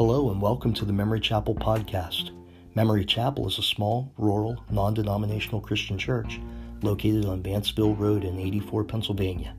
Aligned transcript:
Hello, 0.00 0.30
and 0.30 0.40
welcome 0.40 0.72
to 0.72 0.86
the 0.86 0.94
Memory 0.94 1.20
Chapel 1.20 1.54
podcast. 1.54 2.30
Memory 2.74 3.04
Chapel 3.04 3.46
is 3.46 3.58
a 3.58 3.62
small, 3.62 4.10
rural, 4.16 4.64
non 4.70 4.94
denominational 4.94 5.60
Christian 5.60 5.98
church 5.98 6.40
located 6.80 7.26
on 7.26 7.42
Vanceville 7.42 7.94
Road 7.94 8.24
in 8.24 8.38
84, 8.38 8.84
Pennsylvania. 8.84 9.54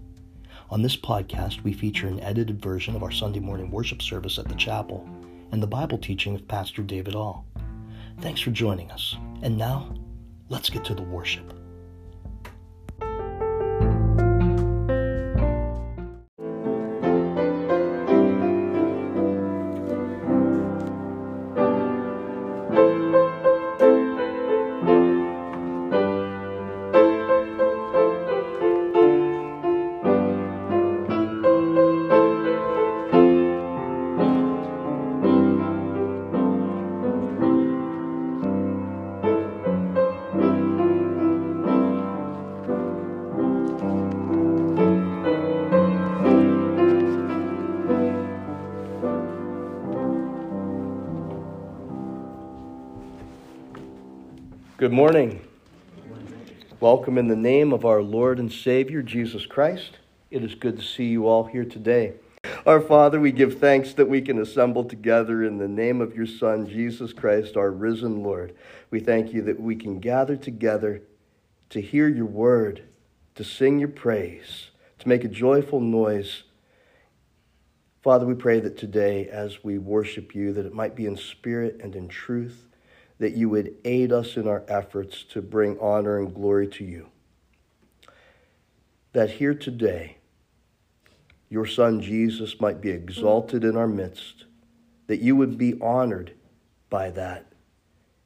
On 0.71 0.81
this 0.81 0.97
podcast, 0.97 1.61
we 1.61 1.73
feature 1.73 2.07
an 2.07 2.19
edited 2.21 2.59
version 2.59 2.95
of 2.95 3.03
our 3.03 3.11
Sunday 3.11 3.39
morning 3.39 3.69
worship 3.69 4.01
service 4.01 4.39
at 4.39 4.47
the 4.47 4.55
chapel 4.55 5.07
and 5.51 5.61
the 5.61 5.67
Bible 5.67 5.99
teaching 5.99 6.33
of 6.33 6.47
Pastor 6.47 6.81
David 6.81 7.13
All. 7.13 7.45
Thanks 8.21 8.41
for 8.41 8.49
joining 8.49 8.89
us. 8.89 9.15
And 9.43 9.59
now, 9.59 9.93
let's 10.49 10.71
get 10.71 10.83
to 10.85 10.95
the 10.95 11.03
worship. 11.03 11.53
Morning. 55.11 55.45
Welcome 56.79 57.17
in 57.17 57.27
the 57.27 57.35
name 57.35 57.73
of 57.73 57.83
our 57.83 58.01
Lord 58.01 58.39
and 58.39 58.49
Savior, 58.49 59.01
Jesus 59.01 59.45
Christ. 59.45 59.97
It 60.29 60.41
is 60.41 60.55
good 60.55 60.77
to 60.77 60.85
see 60.85 61.07
you 61.07 61.27
all 61.27 61.43
here 61.43 61.65
today. 61.65 62.13
Our 62.65 62.79
Father, 62.79 63.19
we 63.19 63.33
give 63.33 63.59
thanks 63.59 63.93
that 63.95 64.07
we 64.07 64.21
can 64.21 64.39
assemble 64.39 64.85
together 64.85 65.43
in 65.43 65.57
the 65.57 65.67
name 65.67 65.99
of 65.99 66.15
your 66.15 66.25
Son, 66.25 66.65
Jesus 66.65 67.11
Christ, 67.11 67.57
our 67.57 67.71
risen 67.71 68.23
Lord. 68.23 68.55
We 68.89 69.01
thank 69.01 69.33
you 69.33 69.41
that 69.41 69.59
we 69.59 69.75
can 69.75 69.99
gather 69.99 70.37
together 70.37 71.01
to 71.71 71.81
hear 71.81 72.07
your 72.07 72.23
word, 72.23 72.83
to 73.35 73.43
sing 73.43 73.79
your 73.79 73.89
praise, 73.89 74.69
to 74.99 75.09
make 75.09 75.25
a 75.25 75.27
joyful 75.27 75.81
noise. 75.81 76.43
Father, 78.01 78.25
we 78.25 78.35
pray 78.35 78.61
that 78.61 78.77
today, 78.77 79.27
as 79.27 79.61
we 79.61 79.77
worship 79.77 80.33
you, 80.33 80.53
that 80.53 80.65
it 80.65 80.73
might 80.73 80.95
be 80.95 81.05
in 81.05 81.17
spirit 81.17 81.81
and 81.83 81.97
in 81.97 82.07
truth 82.07 82.70
that 83.21 83.35
you 83.35 83.47
would 83.49 83.75
aid 83.85 84.11
us 84.11 84.35
in 84.35 84.47
our 84.47 84.63
efforts 84.67 85.21
to 85.21 85.43
bring 85.43 85.77
honor 85.79 86.17
and 86.17 86.33
glory 86.33 86.67
to 86.67 86.83
you. 86.83 87.07
That 89.13 89.29
here 89.29 89.53
today, 89.53 90.17
your 91.47 91.67
Son 91.67 92.01
Jesus 92.01 92.59
might 92.59 92.81
be 92.81 92.89
exalted 92.89 93.63
in 93.63 93.77
our 93.77 93.87
midst, 93.87 94.45
that 95.05 95.21
you 95.21 95.35
would 95.35 95.55
be 95.55 95.79
honored 95.79 96.33
by 96.89 97.11
that, 97.11 97.45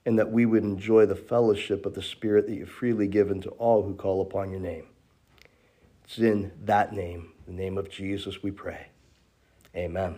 and 0.06 0.18
that 0.18 0.32
we 0.32 0.46
would 0.46 0.64
enjoy 0.64 1.06
the 1.06 1.14
fellowship 1.14 1.86
of 1.86 1.94
the 1.94 2.02
Spirit 2.02 2.48
that 2.48 2.56
you've 2.56 2.70
freely 2.70 3.08
given 3.08 3.42
to 3.42 3.50
all 3.50 3.84
who 3.84 3.96
call 3.96 4.22
upon 4.22 4.50
your 4.50 4.62
name. 4.62 4.86
It's 6.06 6.20
in 6.20 6.54
that 6.64 6.94
name, 6.94 7.34
the 7.48 7.52
name 7.52 7.78
of 7.78 7.90
Jesus, 7.90 8.42
we 8.42 8.50
pray. 8.50 8.88
Amen. 9.76 10.16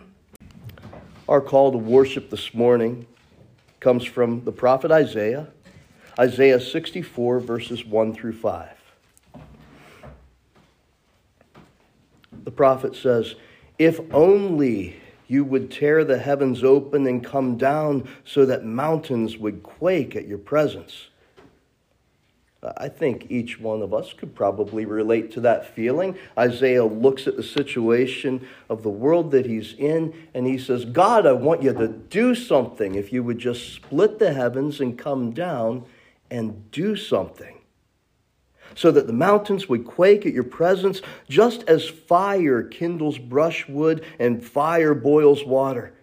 Our 1.28 1.40
call 1.40 1.72
to 1.72 1.78
worship 1.78 2.30
this 2.30 2.54
morning 2.54 3.08
comes 3.80 4.04
from 4.04 4.44
the 4.44 4.52
prophet 4.52 4.90
Isaiah, 4.90 5.48
Isaiah 6.18 6.60
64, 6.60 7.40
verses 7.40 7.84
1 7.84 8.14
through 8.14 8.32
5. 8.32 8.68
The 12.44 12.50
prophet 12.50 12.96
says, 12.96 13.34
If 13.78 14.00
only 14.12 15.00
you 15.28 15.44
would 15.44 15.70
tear 15.70 16.04
the 16.04 16.18
heavens 16.18 16.64
open 16.64 17.06
and 17.06 17.22
come 17.22 17.56
down 17.56 18.08
so 18.24 18.46
that 18.46 18.64
mountains 18.64 19.36
would 19.36 19.62
quake 19.62 20.16
at 20.16 20.26
your 20.26 20.38
presence 20.38 21.08
I 22.62 22.88
think 22.88 23.26
each 23.30 23.60
one 23.60 23.82
of 23.82 23.94
us 23.94 24.12
could 24.12 24.34
probably 24.34 24.84
relate 24.84 25.30
to 25.32 25.40
that 25.42 25.76
feeling. 25.76 26.18
Isaiah 26.36 26.84
looks 26.84 27.28
at 27.28 27.36
the 27.36 27.42
situation 27.42 28.46
of 28.68 28.82
the 28.82 28.90
world 28.90 29.30
that 29.30 29.46
he's 29.46 29.74
in 29.74 30.12
and 30.34 30.44
he 30.44 30.58
says, 30.58 30.84
God, 30.84 31.24
I 31.24 31.32
want 31.34 31.62
you 31.62 31.72
to 31.72 31.86
do 31.86 32.34
something. 32.34 32.96
If 32.96 33.12
you 33.12 33.22
would 33.22 33.38
just 33.38 33.74
split 33.74 34.18
the 34.18 34.32
heavens 34.32 34.80
and 34.80 34.98
come 34.98 35.30
down 35.30 35.84
and 36.32 36.68
do 36.72 36.96
something. 36.96 37.58
So 38.74 38.90
that 38.90 39.06
the 39.06 39.12
mountains 39.12 39.68
would 39.68 39.86
quake 39.86 40.26
at 40.26 40.34
your 40.34 40.44
presence, 40.44 41.00
just 41.28 41.62
as 41.68 41.88
fire 41.88 42.62
kindles 42.64 43.18
brushwood 43.18 44.04
and 44.18 44.44
fire 44.44 44.94
boils 44.94 45.44
water. 45.44 45.94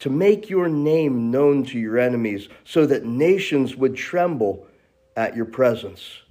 To 0.00 0.10
make 0.10 0.48
your 0.48 0.68
name 0.68 1.30
known 1.30 1.64
to 1.66 1.78
your 1.78 1.98
enemies, 1.98 2.48
so 2.64 2.86
that 2.86 3.04
nations 3.04 3.76
would 3.76 3.96
tremble 3.96 4.66
at 5.16 5.34
your 5.34 5.46
presence. 5.46 6.22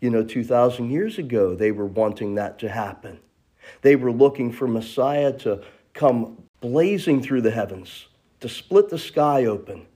You 0.00 0.10
know, 0.10 0.24
2,000 0.24 0.90
years 0.90 1.18
ago, 1.18 1.54
they 1.54 1.70
were 1.70 1.86
wanting 1.86 2.34
that 2.34 2.58
to 2.58 2.68
happen. 2.68 3.20
They 3.82 3.96
were 3.96 4.12
looking 4.12 4.52
for 4.52 4.66
Messiah 4.66 5.32
to 5.38 5.62
come 5.94 6.42
blazing 6.60 7.22
through 7.22 7.42
the 7.42 7.50
heavens, 7.50 8.08
to 8.40 8.48
split 8.48 8.88
the 8.88 8.98
sky 8.98 9.44
open. 9.44 9.86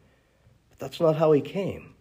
But 0.70 0.78
that's 0.78 1.00
not 1.00 1.16
how 1.16 1.32
he 1.32 1.40
came. 1.40 1.94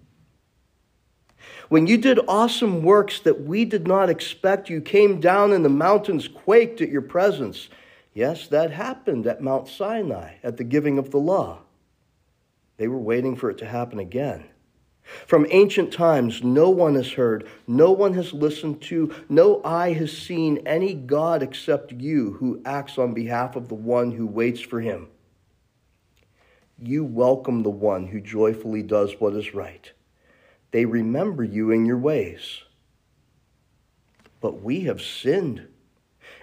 When 1.69 1.87
you 1.87 1.97
did 1.97 2.19
awesome 2.27 2.83
works 2.83 3.19
that 3.21 3.41
we 3.41 3.65
did 3.65 3.87
not 3.87 4.09
expect, 4.09 4.69
you 4.69 4.81
came 4.81 5.19
down 5.19 5.51
and 5.51 5.65
the 5.65 5.69
mountains 5.69 6.27
quaked 6.27 6.81
at 6.81 6.89
your 6.89 7.01
presence. 7.01 7.69
Yes, 8.13 8.47
that 8.47 8.71
happened 8.71 9.25
at 9.27 9.41
Mount 9.41 9.67
Sinai 9.67 10.35
at 10.43 10.57
the 10.57 10.63
giving 10.63 10.97
of 10.97 11.11
the 11.11 11.17
law. 11.17 11.59
They 12.77 12.87
were 12.87 12.99
waiting 12.99 13.35
for 13.35 13.49
it 13.49 13.57
to 13.59 13.65
happen 13.65 13.99
again. 13.99 14.45
From 15.27 15.45
ancient 15.51 15.93
times, 15.93 16.43
no 16.43 16.69
one 16.69 16.95
has 16.95 17.11
heard, 17.11 17.47
no 17.67 17.91
one 17.91 18.13
has 18.15 18.33
listened 18.33 18.81
to, 18.83 19.13
no 19.29 19.61
eye 19.63 19.93
has 19.93 20.11
seen 20.11 20.65
any 20.65 20.95
God 20.95 21.43
except 21.43 21.91
you 21.91 22.33
who 22.33 22.61
acts 22.65 22.97
on 22.97 23.13
behalf 23.13 23.55
of 23.55 23.67
the 23.67 23.75
one 23.75 24.11
who 24.11 24.25
waits 24.25 24.61
for 24.61 24.81
him. 24.81 25.07
You 26.79 27.05
welcome 27.05 27.61
the 27.63 27.69
one 27.69 28.07
who 28.07 28.19
joyfully 28.19 28.81
does 28.81 29.13
what 29.19 29.35
is 29.35 29.53
right. 29.53 29.91
They 30.71 30.85
remember 30.85 31.43
you 31.43 31.71
in 31.71 31.85
your 31.85 31.97
ways. 31.97 32.63
But 34.41 34.61
we 34.61 34.81
have 34.81 35.01
sinned, 35.01 35.67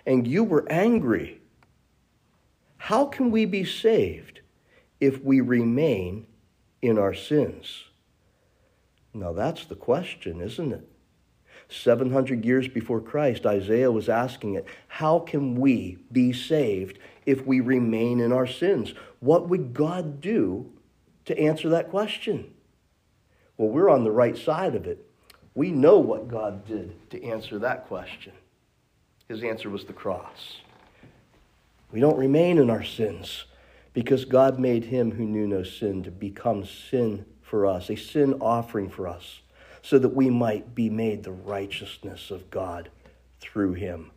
and 0.06 0.26
you 0.26 0.44
were 0.44 0.70
angry. 0.70 1.40
How 2.76 3.06
can 3.06 3.30
we 3.30 3.44
be 3.44 3.64
saved 3.64 4.40
if 5.00 5.22
we 5.22 5.40
remain 5.40 6.26
in 6.80 6.98
our 6.98 7.14
sins? 7.14 7.84
Now 9.14 9.32
that's 9.32 9.64
the 9.66 9.76
question, 9.76 10.40
isn't 10.40 10.72
it? 10.72 10.88
700 11.68 12.44
years 12.44 12.68
before 12.68 13.00
Christ, 13.00 13.46
Isaiah 13.46 13.90
was 13.90 14.08
asking 14.08 14.54
it 14.54 14.66
How 14.88 15.18
can 15.18 15.54
we 15.54 15.98
be 16.10 16.32
saved 16.32 16.98
if 17.26 17.46
we 17.46 17.60
remain 17.60 18.20
in 18.20 18.32
our 18.32 18.46
sins? 18.46 18.94
What 19.20 19.48
would 19.48 19.74
God 19.74 20.20
do 20.20 20.70
to 21.26 21.38
answer 21.38 21.68
that 21.70 21.90
question? 21.90 22.52
Well, 23.56 23.68
we're 23.68 23.90
on 23.90 24.04
the 24.04 24.10
right 24.10 24.36
side 24.36 24.74
of 24.74 24.86
it. 24.86 25.06
We 25.54 25.70
know 25.70 25.98
what 25.98 26.28
God 26.28 26.66
did 26.66 27.10
to 27.10 27.22
answer 27.22 27.58
that 27.58 27.86
question. 27.86 28.32
His 29.28 29.42
answer 29.42 29.70
was 29.70 29.84
the 29.84 29.92
cross. 29.92 30.60
We 31.90 32.00
don't 32.00 32.18
remain 32.18 32.58
in 32.58 32.70
our 32.70 32.82
sins 32.82 33.44
because 33.92 34.24
God 34.24 34.58
made 34.58 34.84
him 34.84 35.12
who 35.12 35.24
knew 35.24 35.46
no 35.46 35.62
sin 35.62 36.02
to 36.04 36.10
become 36.10 36.64
sin 36.64 37.26
for 37.52 37.66
us, 37.66 37.90
a 37.90 37.96
sin 37.96 38.32
offering 38.40 38.88
for 38.88 39.06
us, 39.06 39.42
so 39.82 39.98
that 39.98 40.14
we 40.14 40.30
might 40.30 40.74
be 40.74 40.88
made 40.88 41.22
the 41.22 41.32
righteousness 41.32 42.30
of 42.30 42.50
God 42.50 42.88
through 43.40 43.74
him. 43.74 44.10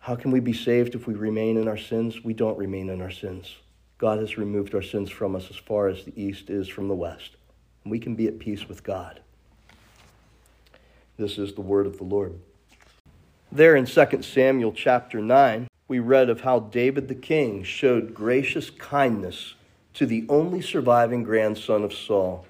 How 0.00 0.16
can 0.16 0.32
we 0.32 0.40
be 0.40 0.52
saved 0.52 0.96
if 0.96 1.06
we 1.06 1.14
remain 1.14 1.56
in 1.56 1.68
our 1.68 1.76
sins? 1.76 2.24
We 2.24 2.34
don't 2.34 2.58
remain 2.58 2.90
in 2.90 3.00
our 3.00 3.12
sins. 3.12 3.54
God 3.96 4.18
has 4.18 4.36
removed 4.36 4.74
our 4.74 4.82
sins 4.82 5.08
from 5.08 5.36
us 5.36 5.50
as 5.50 5.56
far 5.56 5.86
as 5.86 6.04
the 6.04 6.20
east 6.20 6.50
is 6.50 6.66
from 6.66 6.88
the 6.88 6.96
west. 6.96 7.36
And 7.84 7.92
we 7.92 8.00
can 8.00 8.16
be 8.16 8.26
at 8.26 8.40
peace 8.40 8.68
with 8.68 8.82
God. 8.82 9.20
This 11.16 11.38
is 11.38 11.52
the 11.52 11.60
word 11.60 11.86
of 11.86 11.98
the 11.98 12.04
Lord. 12.04 12.40
There 13.52 13.76
in 13.76 13.86
2 13.86 14.22
Samuel 14.22 14.72
chapter 14.72 15.20
9, 15.20 15.68
we 15.86 16.00
read 16.00 16.28
of 16.28 16.40
how 16.40 16.58
David 16.58 17.06
the 17.06 17.14
king 17.14 17.62
showed 17.62 18.14
gracious 18.14 18.68
kindness 18.68 19.54
to 19.94 20.06
the 20.06 20.24
only 20.28 20.60
surviving 20.60 21.22
grandson 21.22 21.84
of 21.84 21.92
Saul, 21.92 22.46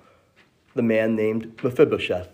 the 0.75 0.83
man 0.83 1.17
named 1.17 1.59
Mephibosheth. 1.63 2.29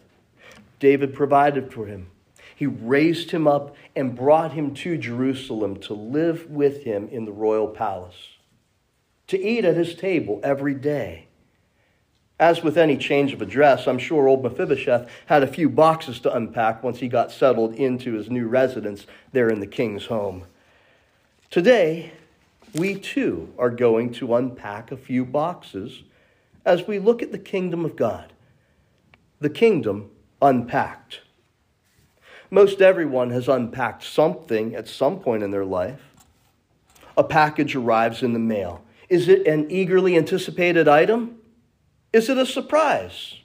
David 0.78 1.14
provided 1.14 1.72
for 1.72 1.86
him. 1.86 2.08
He 2.54 2.66
raised 2.66 3.30
him 3.30 3.46
up 3.46 3.76
and 3.94 4.16
brought 4.16 4.52
him 4.52 4.74
to 4.74 4.96
Jerusalem 4.96 5.76
to 5.80 5.94
live 5.94 6.50
with 6.50 6.84
him 6.84 7.08
in 7.08 7.24
the 7.24 7.32
royal 7.32 7.68
palace. 7.68 8.16
to 9.28 9.40
eat 9.42 9.64
at 9.64 9.76
his 9.76 9.94
table 9.94 10.40
every 10.42 10.74
day. 10.74 11.26
As 12.38 12.62
with 12.62 12.76
any 12.76 12.96
change 12.98 13.32
of 13.32 13.40
address, 13.40 13.86
I'm 13.86 13.98
sure 13.98 14.28
old 14.28 14.42
Mephibosheth 14.42 15.08
had 15.26 15.42
a 15.42 15.46
few 15.46 15.70
boxes 15.70 16.20
to 16.20 16.34
unpack 16.34 16.82
once 16.82 16.98
he 16.98 17.08
got 17.08 17.32
settled 17.32 17.74
into 17.74 18.12
his 18.12 18.30
new 18.30 18.46
residence 18.46 19.06
there 19.32 19.48
in 19.48 19.60
the 19.60 19.66
king's 19.66 20.06
home. 20.06 20.44
Today, 21.50 22.12
we 22.74 22.94
too 22.94 23.52
are 23.58 23.70
going 23.70 24.12
to 24.14 24.34
unpack 24.34 24.90
a 24.90 24.96
few 24.96 25.24
boxes 25.24 26.02
as 26.64 26.86
we 26.86 26.98
look 26.98 27.22
at 27.22 27.32
the 27.32 27.38
kingdom 27.38 27.84
of 27.84 27.96
God. 27.96 28.32
The 29.40 29.50
kingdom 29.50 30.10
unpacked. 30.42 31.20
Most 32.50 32.80
everyone 32.80 33.30
has 33.30 33.48
unpacked 33.48 34.04
something 34.04 34.74
at 34.74 34.88
some 34.88 35.20
point 35.20 35.42
in 35.42 35.50
their 35.50 35.64
life. 35.64 36.00
A 37.16 37.24
package 37.24 37.74
arrives 37.74 38.22
in 38.22 38.32
the 38.32 38.38
mail. 38.38 38.84
Is 39.08 39.28
it 39.28 39.46
an 39.46 39.70
eagerly 39.70 40.16
anticipated 40.16 40.88
item? 40.88 41.36
Is 42.12 42.28
it 42.28 42.38
a 42.38 42.46
surprise? 42.46 43.36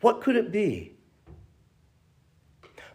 What 0.00 0.20
could 0.20 0.36
it 0.36 0.52
be? 0.52 0.92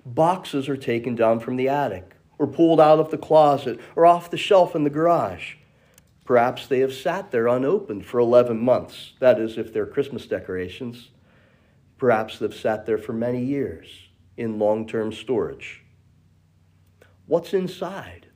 Boxes 0.06 0.68
are 0.68 0.78
taken 0.78 1.16
down 1.16 1.40
from 1.40 1.58
the 1.58 1.70
attic, 1.70 2.16
or 2.40 2.48
pulled 2.48 2.80
out 2.80 3.00
of 3.00 3.12
the 3.12 3.18
closet, 3.18 3.80
or 3.96 4.06
off 4.06 4.32
the 4.32 4.38
shelf 4.38 4.76
in 4.76 4.84
the 4.84 4.90
garage. 4.90 5.56
Perhaps 6.26 6.68
they 6.68 6.80
have 6.80 6.94
sat 6.94 7.32
there 7.32 7.48
unopened 7.48 8.06
for 8.06 8.20
11 8.20 8.60
months. 8.60 9.14
That 9.20 9.40
is, 9.40 9.58
if 9.58 9.74
they're 9.74 9.86
Christmas 9.86 10.28
decorations. 10.28 11.10
Perhaps 11.98 12.40
they've 12.40 12.54
sat 12.54 12.86
there 12.86 12.98
for 12.98 13.14
many 13.14 13.44
years 13.44 13.88
in 14.38 14.60
long 14.60 14.88
term 14.88 15.12
storage. 15.12 15.84
What's 17.26 17.54
inside? 17.54 18.28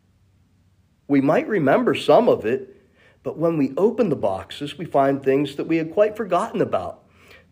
We 1.08 1.22
might 1.22 1.48
remember 1.48 1.94
some 1.96 2.28
of 2.28 2.46
it, 2.46 2.76
but 3.24 3.38
when 3.38 3.58
we 3.58 3.74
open 3.78 4.10
the 4.10 4.16
boxes, 4.16 4.78
we 4.78 4.86
find 4.86 5.22
things 5.22 5.56
that 5.56 5.68
we 5.68 5.78
had 5.78 5.94
quite 5.94 6.18
forgotten 6.18 6.62
about. 6.62 7.04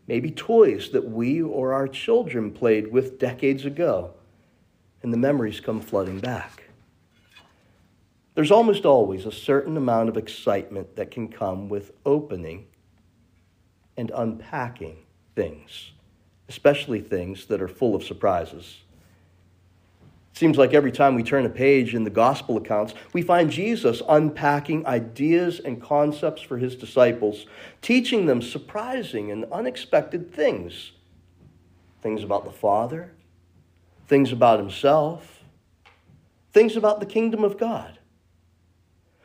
Maybe 0.07 0.31
toys 0.31 0.89
that 0.91 1.09
we 1.09 1.41
or 1.41 1.73
our 1.73 1.87
children 1.87 2.51
played 2.51 2.91
with 2.91 3.19
decades 3.19 3.65
ago, 3.65 4.13
and 5.01 5.13
the 5.13 5.17
memories 5.17 5.59
come 5.59 5.81
flooding 5.81 6.19
back. 6.19 6.62
There's 8.35 8.51
almost 8.51 8.85
always 8.85 9.25
a 9.25 9.31
certain 9.31 9.77
amount 9.77 10.09
of 10.09 10.17
excitement 10.17 10.95
that 10.95 11.11
can 11.11 11.27
come 11.27 11.69
with 11.69 11.91
opening 12.05 12.65
and 13.95 14.11
unpacking 14.15 14.97
things, 15.35 15.91
especially 16.49 17.01
things 17.01 17.45
that 17.45 17.61
are 17.61 17.67
full 17.67 17.95
of 17.95 18.03
surprises. 18.03 18.77
It 20.31 20.37
seems 20.37 20.57
like 20.57 20.73
every 20.73 20.91
time 20.91 21.13
we 21.13 21.21
turn 21.21 21.45
a 21.45 21.49
page 21.49 21.93
in 21.93 22.05
the 22.05 22.09
gospel 22.09 22.57
accounts, 22.57 22.95
we 23.13 23.21
find 23.21 23.51
Jesus 23.51 24.01
unpacking 24.09 24.87
ideas 24.87 25.59
and 25.59 25.79
concepts 25.79 26.41
for 26.41 26.57
his 26.57 26.75
disciples, 26.75 27.45
teaching 27.83 28.25
them 28.25 28.41
surprising 28.41 29.31
and 29.31 29.45
unexpected 29.51 30.33
things 30.33 30.93
things 32.01 32.21
about 32.21 32.43
the 32.43 32.51
Father, 32.51 33.13
things 34.07 34.33
about 34.33 34.59
himself, 34.59 35.41
things 36.51 36.75
about 36.75 36.99
the 36.99 37.05
kingdom 37.05 37.45
of 37.45 37.57
God. 37.57 37.97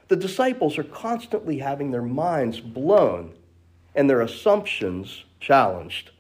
The 0.08 0.16
disciples 0.16 0.78
are 0.78 0.84
constantly 0.84 1.58
having 1.58 1.90
their 1.90 2.02
minds 2.02 2.60
blown 2.60 3.34
and 3.94 4.08
their 4.08 4.22
assumptions 4.22 5.24
challenged. 5.38 6.10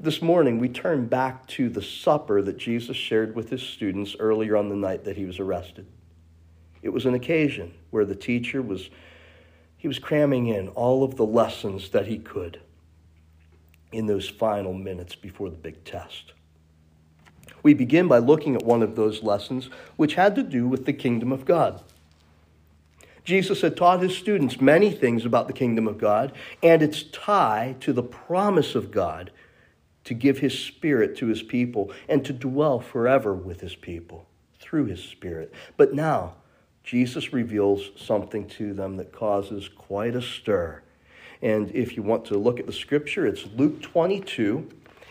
This 0.00 0.20
morning, 0.20 0.58
we 0.58 0.68
turn 0.68 1.06
back 1.06 1.46
to 1.48 1.68
the 1.68 1.82
supper 1.82 2.42
that 2.42 2.58
Jesus 2.58 2.96
shared 2.96 3.34
with 3.34 3.50
his 3.50 3.62
students 3.62 4.16
earlier 4.18 4.56
on 4.56 4.68
the 4.68 4.76
night 4.76 5.04
that 5.04 5.16
he 5.16 5.24
was 5.24 5.38
arrested. 5.38 5.86
It 6.82 6.90
was 6.90 7.06
an 7.06 7.14
occasion 7.14 7.74
where 7.90 8.04
the 8.04 8.14
teacher 8.14 8.62
was 8.62 8.90
he 9.76 9.86
was 9.86 10.00
cramming 10.00 10.48
in 10.48 10.68
all 10.68 11.04
of 11.04 11.16
the 11.16 11.24
lessons 11.24 11.90
that 11.90 12.08
he 12.08 12.18
could 12.18 12.60
in 13.92 14.06
those 14.06 14.28
final 14.28 14.72
minutes 14.74 15.14
before 15.14 15.50
the 15.50 15.56
big 15.56 15.84
test. 15.84 16.32
We 17.62 17.74
begin 17.74 18.08
by 18.08 18.18
looking 18.18 18.56
at 18.56 18.64
one 18.64 18.82
of 18.82 18.96
those 18.96 19.22
lessons 19.22 19.70
which 19.96 20.14
had 20.14 20.34
to 20.34 20.42
do 20.42 20.66
with 20.66 20.84
the 20.84 20.92
kingdom 20.92 21.30
of 21.30 21.44
God. 21.44 21.82
Jesus 23.28 23.60
had 23.60 23.76
taught 23.76 24.00
his 24.00 24.16
students 24.16 24.58
many 24.58 24.90
things 24.90 25.26
about 25.26 25.48
the 25.48 25.52
kingdom 25.52 25.86
of 25.86 25.98
God 25.98 26.32
and 26.62 26.80
its 26.80 27.02
tie 27.02 27.76
to 27.80 27.92
the 27.92 28.02
promise 28.02 28.74
of 28.74 28.90
God 28.90 29.30
to 30.04 30.14
give 30.14 30.38
his 30.38 30.58
spirit 30.58 31.14
to 31.18 31.26
his 31.26 31.42
people 31.42 31.92
and 32.08 32.24
to 32.24 32.32
dwell 32.32 32.80
forever 32.80 33.34
with 33.34 33.60
his 33.60 33.74
people 33.74 34.24
through 34.58 34.86
his 34.86 35.04
spirit. 35.04 35.52
But 35.76 35.92
now, 35.92 36.36
Jesus 36.82 37.34
reveals 37.34 37.90
something 37.96 38.48
to 38.48 38.72
them 38.72 38.96
that 38.96 39.12
causes 39.12 39.68
quite 39.68 40.16
a 40.16 40.22
stir. 40.22 40.80
And 41.42 41.70
if 41.72 41.98
you 41.98 42.02
want 42.02 42.24
to 42.28 42.38
look 42.38 42.58
at 42.58 42.66
the 42.66 42.72
scripture, 42.72 43.26
it's 43.26 43.44
Luke 43.54 43.82
22, 43.82 44.66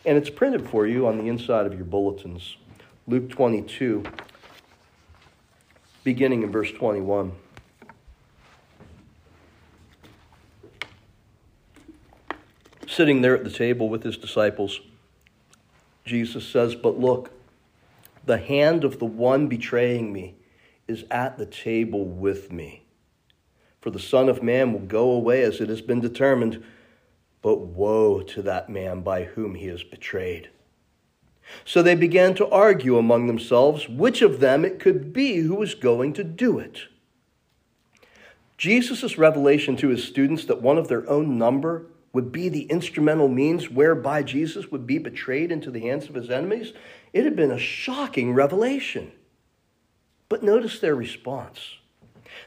and 0.07 0.17
it's 0.17 0.31
printed 0.31 0.67
for 0.67 0.87
you 0.87 1.05
on 1.05 1.19
the 1.19 1.27
inside 1.27 1.67
of 1.67 1.75
your 1.75 1.85
bulletins. 1.85 2.57
Luke 3.05 3.29
22, 3.29 4.01
beginning 6.03 6.41
in 6.41 6.51
verse 6.51 6.71
21. 6.71 7.33
Sitting 12.97 13.21
there 13.21 13.35
at 13.35 13.43
the 13.43 13.51
table 13.51 13.89
with 13.89 14.01
his 14.01 14.17
disciples, 14.17 14.81
Jesus 16.03 16.47
says, 16.47 16.73
But 16.73 16.99
look, 16.99 17.31
the 18.25 18.39
hand 18.39 18.83
of 18.83 18.97
the 18.97 19.05
one 19.05 19.47
betraying 19.47 20.11
me 20.11 20.33
is 20.87 21.05
at 21.11 21.37
the 21.37 21.45
table 21.45 22.05
with 22.05 22.51
me. 22.51 22.81
For 23.81 23.91
the 23.91 23.99
Son 23.99 24.27
of 24.27 24.41
Man 24.41 24.73
will 24.73 24.79
go 24.79 25.11
away 25.11 25.43
as 25.43 25.61
it 25.61 25.69
has 25.69 25.81
been 25.81 26.01
determined, 26.01 26.63
but 27.43 27.59
woe 27.59 28.21
to 28.21 28.41
that 28.41 28.67
man 28.67 29.01
by 29.01 29.25
whom 29.25 29.53
he 29.53 29.67
is 29.67 29.83
betrayed. 29.83 30.49
So 31.63 31.83
they 31.83 31.95
began 31.95 32.33
to 32.35 32.49
argue 32.49 32.97
among 32.97 33.27
themselves 33.27 33.87
which 33.87 34.23
of 34.23 34.39
them 34.39 34.65
it 34.65 34.79
could 34.79 35.13
be 35.13 35.37
who 35.37 35.53
was 35.53 35.75
going 35.75 36.13
to 36.13 36.23
do 36.23 36.57
it. 36.57 36.87
Jesus' 38.57 39.19
revelation 39.19 39.77
to 39.77 39.89
his 39.89 40.03
students 40.03 40.45
that 40.45 40.63
one 40.63 40.79
of 40.79 40.87
their 40.87 41.07
own 41.07 41.37
number 41.37 41.85
would 42.17 42.31
be 42.31 42.49
the 42.49 42.63
instrumental 42.63 43.27
means 43.27 43.69
whereby 43.69 44.23
Jesus 44.23 44.71
would 44.71 44.87
be 44.87 44.97
betrayed 44.97 45.51
into 45.51 45.69
the 45.69 45.81
hands 45.81 46.09
of 46.09 46.15
his 46.15 46.31
enemies, 46.31 46.73
it 47.13 47.23
had 47.23 47.35
been 47.35 47.51
a 47.51 47.59
shocking 47.59 48.33
revelation. 48.33 49.11
But 50.27 50.41
notice 50.41 50.79
their 50.79 50.95
response. 50.95 51.75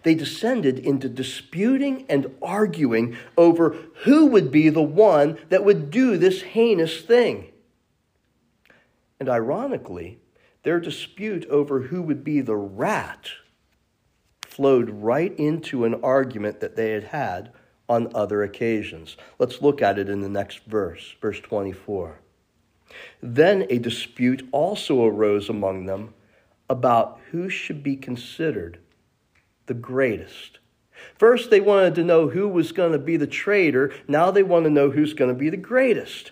They 0.02 0.16
descended 0.16 0.80
into 0.80 1.08
disputing 1.08 2.04
and 2.08 2.34
arguing 2.42 3.16
over 3.38 3.76
who 4.02 4.26
would 4.26 4.50
be 4.50 4.70
the 4.70 4.82
one 4.82 5.38
that 5.50 5.64
would 5.64 5.92
do 5.92 6.16
this 6.16 6.42
heinous 6.42 7.02
thing. 7.02 7.52
And 9.20 9.28
ironically, 9.28 10.18
their 10.64 10.80
dispute 10.80 11.46
over 11.46 11.82
who 11.82 12.02
would 12.02 12.24
be 12.24 12.40
the 12.40 12.56
rat 12.56 13.30
flowed 14.48 14.90
right 14.90 15.32
into 15.38 15.84
an 15.84 15.94
argument 16.02 16.58
that 16.58 16.74
they 16.74 16.90
had 16.90 17.04
had 17.04 17.52
on 17.90 18.08
other 18.14 18.44
occasions. 18.44 19.16
Let's 19.40 19.60
look 19.60 19.82
at 19.82 19.98
it 19.98 20.08
in 20.08 20.20
the 20.20 20.28
next 20.28 20.60
verse, 20.64 21.16
verse 21.20 21.40
24. 21.40 22.20
Then 23.20 23.66
a 23.68 23.78
dispute 23.78 24.48
also 24.52 25.04
arose 25.04 25.48
among 25.48 25.86
them 25.86 26.14
about 26.68 27.18
who 27.32 27.48
should 27.48 27.82
be 27.82 27.96
considered 27.96 28.78
the 29.66 29.74
greatest. 29.74 30.60
First, 31.18 31.50
they 31.50 31.60
wanted 31.60 31.96
to 31.96 32.04
know 32.04 32.28
who 32.28 32.46
was 32.46 32.70
going 32.70 32.92
to 32.92 32.98
be 32.98 33.16
the 33.16 33.26
traitor. 33.26 33.92
Now 34.06 34.30
they 34.30 34.44
want 34.44 34.64
to 34.64 34.70
know 34.70 34.90
who's 34.90 35.12
going 35.12 35.32
to 35.32 35.38
be 35.38 35.50
the 35.50 35.56
greatest. 35.56 36.30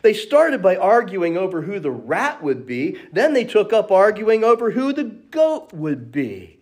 They 0.00 0.14
started 0.14 0.62
by 0.62 0.76
arguing 0.76 1.36
over 1.36 1.62
who 1.62 1.78
the 1.80 1.90
rat 1.90 2.42
would 2.42 2.66
be. 2.66 2.98
Then 3.12 3.34
they 3.34 3.44
took 3.44 3.74
up 3.74 3.90
arguing 3.90 4.42
over 4.42 4.70
who 4.70 4.94
the 4.94 5.04
goat 5.04 5.74
would 5.74 6.10
be. 6.10 6.53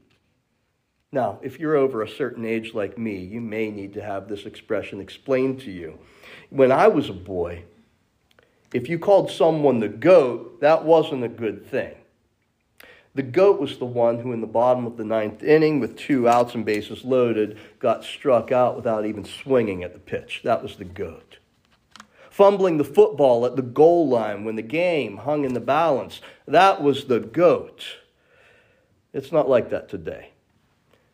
Now, 1.13 1.39
if 1.43 1.61
you're 1.61 1.77
over 1.77 2.01
a 2.01 2.09
certain 2.09 2.47
age 2.47 2.73
like 2.73 2.97
me, 2.97 3.19
you 3.19 3.43
may 3.43 3.71
need 3.71 3.93
to 3.95 4.03
have 4.03 4.29
this 4.29 4.47
expression 4.47 4.99
explained 4.99 5.61
to 5.61 5.71
you. 5.71 5.99
When 6.49 6.73
I 6.73 6.89
was 6.89 7.11
a 7.11 7.15
boy, 7.15 7.65
if 8.73 8.89
you 8.89 8.99
called 8.99 9.31
someone 9.31 9.81
the 9.81 9.89
goat, 9.89 10.63
that 10.63 10.85
wasn't 10.85 11.25
a 11.25 11.29
good 11.29 11.67
thing. 11.67 11.95
The 13.15 13.23
goat 13.23 13.61
was 13.61 13.77
the 13.77 13.85
one 13.85 14.21
who, 14.21 14.33
in 14.33 14.41
the 14.41 14.47
bottom 14.47 14.87
of 14.87 14.97
the 14.97 15.05
ninth 15.05 15.43
inning, 15.43 15.81
with 15.81 15.99
two 15.99 16.27
outs 16.27 16.55
and 16.55 16.65
bases 16.65 17.05
loaded, 17.05 17.59
got 17.79 18.05
struck 18.05 18.51
out 18.51 18.75
without 18.75 19.05
even 19.05 19.27
swinging 19.27 19.85
at 19.85 19.93
the 19.93 19.99
pitch. 19.99 20.41
That 20.45 20.63
was 20.63 20.77
the 20.77 20.87
goat. 20.87 21.37
Fumbling 22.31 22.79
the 22.79 22.85
football 22.85 23.45
at 23.45 23.57
the 23.57 23.61
goal 23.61 24.09
line 24.09 24.45
when 24.45 24.57
the 24.57 24.63
game 24.63 25.19
hung 25.19 25.45
in 25.45 25.53
the 25.53 25.61
balance. 25.61 26.23
That 26.49 26.83
was 26.83 27.05
the 27.05 27.21
goat. 27.21 27.85
It's 29.13 29.31
not 29.31 29.47
like 29.47 29.69
that 29.69 29.91
today. 29.91 30.32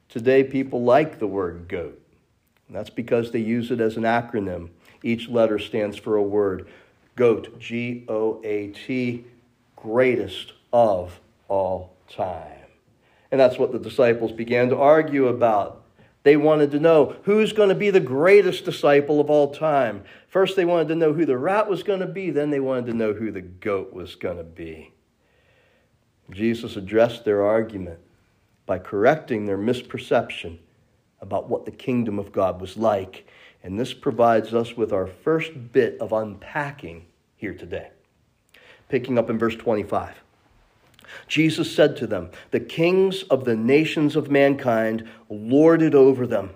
Today, 0.08 0.42
people 0.42 0.82
like 0.82 1.18
the 1.18 1.26
word 1.26 1.68
goat. 1.68 2.00
That's 2.70 2.90
because 2.90 3.30
they 3.30 3.40
use 3.40 3.70
it 3.70 3.80
as 3.80 3.96
an 3.96 4.02
acronym. 4.02 4.70
Each 5.02 5.28
letter 5.28 5.58
stands 5.58 5.96
for 5.96 6.16
a 6.16 6.22
word. 6.22 6.68
GOAT, 7.16 7.58
G 7.58 8.04
O 8.08 8.40
A 8.44 8.68
T, 8.68 9.24
greatest 9.76 10.52
of 10.72 11.20
all 11.48 11.94
time. 12.08 12.66
And 13.30 13.40
that's 13.40 13.58
what 13.58 13.72
the 13.72 13.78
disciples 13.78 14.32
began 14.32 14.68
to 14.70 14.76
argue 14.76 15.28
about. 15.28 15.82
They 16.22 16.36
wanted 16.36 16.70
to 16.72 16.80
know 16.80 17.16
who's 17.24 17.52
going 17.52 17.68
to 17.68 17.74
be 17.74 17.90
the 17.90 18.00
greatest 18.00 18.64
disciple 18.64 19.20
of 19.20 19.30
all 19.30 19.52
time. 19.52 20.04
First, 20.28 20.56
they 20.56 20.64
wanted 20.64 20.88
to 20.88 20.94
know 20.94 21.12
who 21.12 21.24
the 21.24 21.38
rat 21.38 21.68
was 21.68 21.82
going 21.82 22.00
to 22.00 22.06
be, 22.06 22.30
then, 22.30 22.50
they 22.50 22.60
wanted 22.60 22.86
to 22.86 22.94
know 22.94 23.12
who 23.14 23.30
the 23.30 23.40
goat 23.40 23.92
was 23.92 24.14
going 24.14 24.36
to 24.36 24.44
be. 24.44 24.92
Jesus 26.30 26.76
addressed 26.76 27.24
their 27.24 27.42
argument 27.42 28.00
by 28.68 28.78
correcting 28.78 29.46
their 29.46 29.58
misperception 29.58 30.58
about 31.20 31.48
what 31.48 31.64
the 31.64 31.72
kingdom 31.72 32.18
of 32.18 32.30
God 32.30 32.60
was 32.60 32.76
like. 32.76 33.26
And 33.64 33.80
this 33.80 33.92
provides 33.92 34.54
us 34.54 34.76
with 34.76 34.92
our 34.92 35.06
first 35.08 35.72
bit 35.72 35.98
of 36.00 36.12
unpacking 36.12 37.06
here 37.34 37.54
today. 37.54 37.90
Picking 38.88 39.18
up 39.18 39.30
in 39.30 39.38
verse 39.38 39.56
25. 39.56 40.22
Jesus 41.26 41.74
said 41.74 41.96
to 41.96 42.06
them, 42.06 42.30
The 42.50 42.60
kings 42.60 43.22
of 43.24 43.44
the 43.44 43.56
nations 43.56 44.14
of 44.14 44.30
mankind 44.30 45.08
lord 45.30 45.80
it 45.80 45.94
over 45.94 46.26
them, 46.26 46.50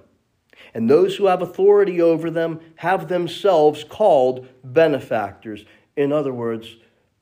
and 0.74 0.90
those 0.90 1.16
who 1.16 1.26
have 1.26 1.40
authority 1.40 2.02
over 2.02 2.30
them 2.30 2.60
have 2.76 3.08
themselves 3.08 3.84
called 3.84 4.46
benefactors. 4.62 5.64
In 5.96 6.12
other 6.12 6.34
words, 6.34 6.76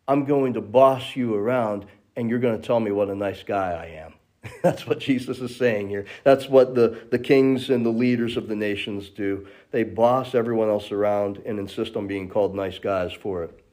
I'm 0.09 0.25
going 0.25 0.55
to 0.55 0.61
boss 0.61 1.15
you 1.15 1.35
around, 1.35 1.87
and 2.17 2.29
you're 2.29 2.41
going 2.41 2.61
to 2.61 2.67
tell 2.67 2.81
me 2.81 2.91
what 2.91 3.09
a 3.09 3.15
nice 3.15 3.45
guy 3.45 3.73
I 3.73 3.87
am. 4.03 4.15
That's 4.63 4.87
what 4.87 5.01
Jesus 5.01 5.39
is 5.39 5.55
saying 5.55 5.89
here. 5.89 6.07
That's 6.25 6.49
what 6.49 6.75
the, 6.75 7.07
the 7.11 7.19
kings 7.19 7.69
and 7.71 7.85
the 7.85 7.91
leaders 7.91 8.37
of 8.37 8.49
the 8.49 8.57
nations 8.57 9.11
do. 9.11 9.47
They 9.71 9.83
boss 9.83 10.35
everyone 10.35 10.69
else 10.69 10.93
around 10.93 11.43
and 11.45 11.59
insist 11.59 11.97
on 11.97 12.07
being 12.07 12.29
called 12.29 12.55
nice 12.55 12.79
guys 12.79 13.13
for 13.13 13.45
it. 13.45 13.65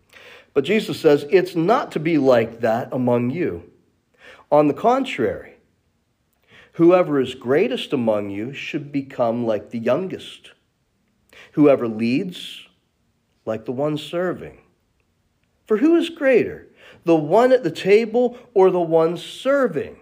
But 0.54 0.66
Jesus 0.66 1.00
says 1.00 1.26
it's 1.30 1.56
not 1.56 1.92
to 1.94 2.00
be 2.00 2.18
like 2.18 2.62
that 2.62 2.90
among 2.92 3.30
you. 3.30 3.72
On 4.52 4.68
the 4.68 4.74
contrary, 4.74 5.54
whoever 6.74 7.20
is 7.22 7.36
greatest 7.36 7.94
among 7.94 8.30
you 8.30 8.54
should 8.54 8.92
become 8.92 9.46
like 9.46 9.70
the 9.70 9.80
youngest, 9.80 10.52
whoever 11.54 11.88
leads, 11.88 12.68
like 13.46 13.66
the 13.66 13.72
one 13.72 13.98
serving. 13.98 14.58
For 15.66 15.78
who 15.78 15.96
is 15.96 16.10
greater, 16.10 16.68
the 17.04 17.16
one 17.16 17.52
at 17.52 17.64
the 17.64 17.72
table 17.72 18.38
or 18.54 18.72
the 18.72 18.80
one 18.80 19.18
serving? 19.18 19.98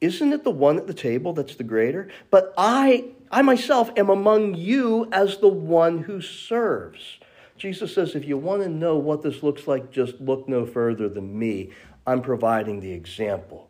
Isn't 0.00 0.32
it 0.32 0.44
the 0.44 0.50
one 0.50 0.78
at 0.78 0.86
the 0.86 0.94
table 0.94 1.32
that's 1.32 1.56
the 1.56 1.64
greater? 1.64 2.08
But 2.30 2.54
I, 2.56 3.06
I 3.30 3.42
myself 3.42 3.90
am 3.96 4.08
among 4.08 4.54
you 4.54 5.08
as 5.10 5.38
the 5.38 5.48
one 5.48 5.98
who 5.98 6.20
serves. 6.20 7.18
Jesus 7.56 7.94
says, 7.94 8.14
if 8.14 8.24
you 8.24 8.36
want 8.38 8.62
to 8.62 8.68
know 8.68 8.96
what 8.96 9.22
this 9.22 9.42
looks 9.42 9.66
like, 9.66 9.90
just 9.90 10.20
look 10.20 10.48
no 10.48 10.64
further 10.64 11.08
than 11.08 11.36
me. 11.36 11.70
I'm 12.06 12.22
providing 12.22 12.80
the 12.80 12.92
example. 12.92 13.68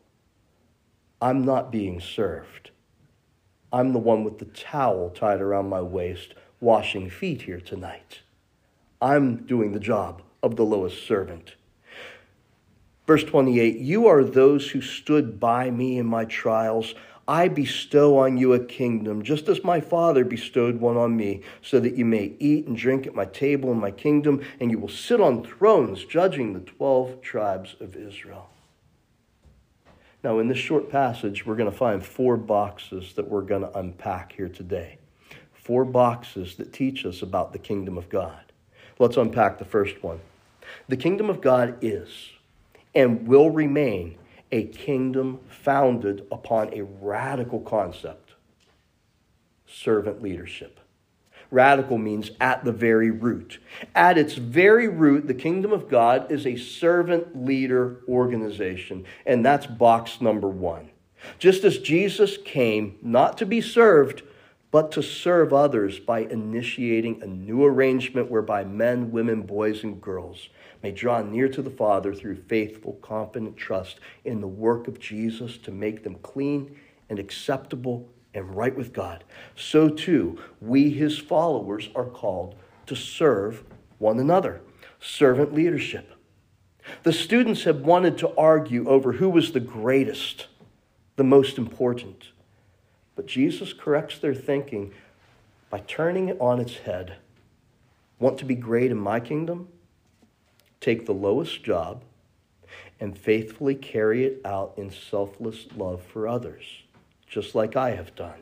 I'm 1.21 1.45
not 1.45 1.73
being 1.73 1.99
served. 1.99 2.71
I'm 3.73 3.93
the 3.93 3.99
one 3.99 4.25
with 4.25 4.39
the 4.39 4.45
towel 4.45 5.11
tied 5.11 5.41
around 5.41 5.69
my 5.69 5.81
waist, 5.81 6.35
washing 6.61 7.11
feet 7.11 7.43
here 7.43 7.61
tonight. 7.61 8.21
I'm 9.01 9.47
doing 9.47 9.73
the 9.73 9.81
job 9.81 10.23
of 10.43 10.57
the 10.57 10.65
lowest 10.65 11.07
servant. 11.07 11.55
Verse 13.09 13.25
28 13.25 13.79
You 13.79 14.07
are 14.07 14.23
those 14.23 14.71
who 14.71 14.83
stood 14.83 15.41
by 15.41 15.71
me 15.71 15.99
in 15.99 16.05
my 16.05 16.27
trials. 16.27 16.95
I 17.27 17.49
bestow 17.49 18.19
on 18.19 18.37
you 18.37 18.53
a 18.53 18.65
kingdom, 18.65 19.23
just 19.23 19.49
as 19.49 19.65
my 19.65 19.81
Father 19.81 20.25
bestowed 20.25 20.81
one 20.81 20.97
on 20.97 21.17
me, 21.17 21.43
so 21.63 21.81
that 21.81 21.97
you 21.97 22.05
may 22.05 22.35
eat 22.39 22.67
and 22.67 22.77
drink 22.77 23.07
at 23.07 23.15
my 23.15 23.25
table 23.25 23.73
in 23.73 23.79
my 23.79 23.91
kingdom, 23.91 24.43
and 24.61 24.71
you 24.71 24.79
will 24.79 24.89
sit 24.89 25.21
on 25.21 25.43
thrones 25.43 26.05
judging 26.05 26.53
the 26.53 26.61
12 26.61 27.23
tribes 27.23 27.77
of 27.81 27.97
Israel. 27.97 28.51
Now, 30.23 30.39
in 30.39 30.49
this 30.49 30.59
short 30.59 30.91
passage, 30.91 31.47
we're 31.47 31.57
going 31.57 31.71
to 31.71 31.77
find 31.77 32.05
four 32.05 32.37
boxes 32.37 33.15
that 33.15 33.29
we're 33.29 33.43
going 33.43 33.63
to 33.63 33.79
unpack 33.79 34.33
here 34.33 34.49
today. 34.49 34.99
Four 35.55 35.87
boxes 35.87 36.57
that 36.57 36.75
teach 36.75 37.07
us 37.07 37.23
about 37.23 37.53
the 37.53 37.59
kingdom 37.59 37.97
of 37.97 38.11
God. 38.11 38.53
Let's 38.99 39.17
unpack 39.17 39.59
the 39.59 39.65
first 39.65 40.03
one. 40.03 40.21
The 40.89 40.97
kingdom 40.97 41.31
of 41.31 41.41
God 41.41 41.77
is 41.83 42.33
and 42.95 43.27
will 43.27 43.51
remain 43.51 44.17
a 44.51 44.65
kingdom 44.65 45.41
founded 45.49 46.27
upon 46.33 46.73
a 46.75 46.83
radical 46.83 47.61
concept 47.61 48.29
servant 49.67 50.23
leadership. 50.23 50.81
Radical 51.51 51.97
means 51.97 52.31
at 52.41 52.65
the 52.65 52.73
very 52.73 53.11
root. 53.11 53.59
At 53.95 54.19
its 54.19 54.35
very 54.35 54.89
root, 54.89 55.27
the 55.27 55.35
kingdom 55.35 55.73
of 55.73 55.89
God 55.89 56.31
is 56.31 56.47
a 56.47 56.57
servant 56.57 57.45
leader 57.45 58.01
organization, 58.09 59.05
and 59.25 59.45
that's 59.45 59.67
box 59.67 60.21
number 60.21 60.49
one. 60.49 60.91
Just 61.39 61.65
as 61.65 61.79
Jesus 61.79 62.37
came 62.45 62.97
not 63.03 63.39
to 63.39 63.47
be 63.47 63.61
served, 63.61 64.23
but 64.71 64.93
to 64.93 65.03
serve 65.03 65.53
others 65.53 65.99
by 65.99 66.21
initiating 66.21 67.23
a 67.23 67.27
new 67.27 67.65
arrangement 67.65 68.31
whereby 68.31 68.65
men, 68.65 69.11
women, 69.11 69.43
boys, 69.43 69.83
and 69.83 70.01
girls 70.01 70.49
may 70.83 70.91
draw 70.91 71.23
near 71.23 71.49
to 71.49 71.63
the 71.63 71.71
Father 71.71 72.15
through 72.15 72.37
faithful, 72.37 72.95
confident 72.95 73.57
trust 73.57 73.99
in 74.25 74.41
the 74.41 74.47
work 74.47 74.87
of 74.87 75.01
Jesus 75.01 75.57
to 75.59 75.71
make 75.71 76.05
them 76.05 76.17
clean 76.17 76.77
and 77.09 77.19
acceptable 77.19 78.09
and 78.35 78.55
right 78.55 78.77
with 78.77 78.93
God. 78.93 79.25
So 79.57 79.89
too, 79.89 80.39
we, 80.61 80.91
his 80.91 81.19
followers, 81.19 81.89
are 81.95 82.05
called 82.05 82.55
to 82.87 82.95
serve 82.95 83.65
one 83.99 84.19
another. 84.19 84.61
Servant 85.01 85.55
leadership. 85.55 86.13
The 87.03 87.13
students 87.13 87.65
have 87.65 87.81
wanted 87.81 88.19
to 88.19 88.35
argue 88.37 88.89
over 88.89 89.13
who 89.13 89.29
was 89.31 89.53
the 89.53 89.61
greatest, 89.61 90.47
the 91.17 91.25
most 91.25 91.59
important. 91.59 92.33
But 93.19 93.27
Jesus 93.27 93.73
corrects 93.73 94.21
their 94.21 94.33
thinking 94.33 94.95
by 95.71 95.81
turning 95.81 96.29
it 96.29 96.37
on 96.41 96.61
its 96.61 96.77
head. 96.77 97.17
Want 98.21 98.39
to 98.39 98.45
be 98.45 98.55
great 98.55 98.93
in 98.93 98.97
my 98.97 99.19
kingdom? 99.19 99.67
take 100.81 101.07
the 101.07 101.13
lowest 101.13 101.65
job 101.65 102.03
and 103.01 103.19
faithfully 103.19 103.75
carry 103.75 104.25
it 104.25 104.41
out 104.45 104.75
in 104.77 104.93
selfless 104.93 105.67
love 105.77 106.01
for 106.01 106.29
others, 106.29 106.65
just 107.27 107.57
like 107.57 107.75
I 107.75 107.91
have 107.91 108.15
done. 108.15 108.41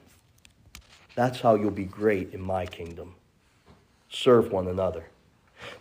That's 1.14 1.40
how 1.40 1.54
you'll 1.54 1.70
be 1.70 1.84
great 1.84 2.34
in 2.34 2.42
my 2.42 2.66
kingdom. 2.66 3.14
Serve 4.10 4.52
one 4.52 4.68
another. 4.68 5.06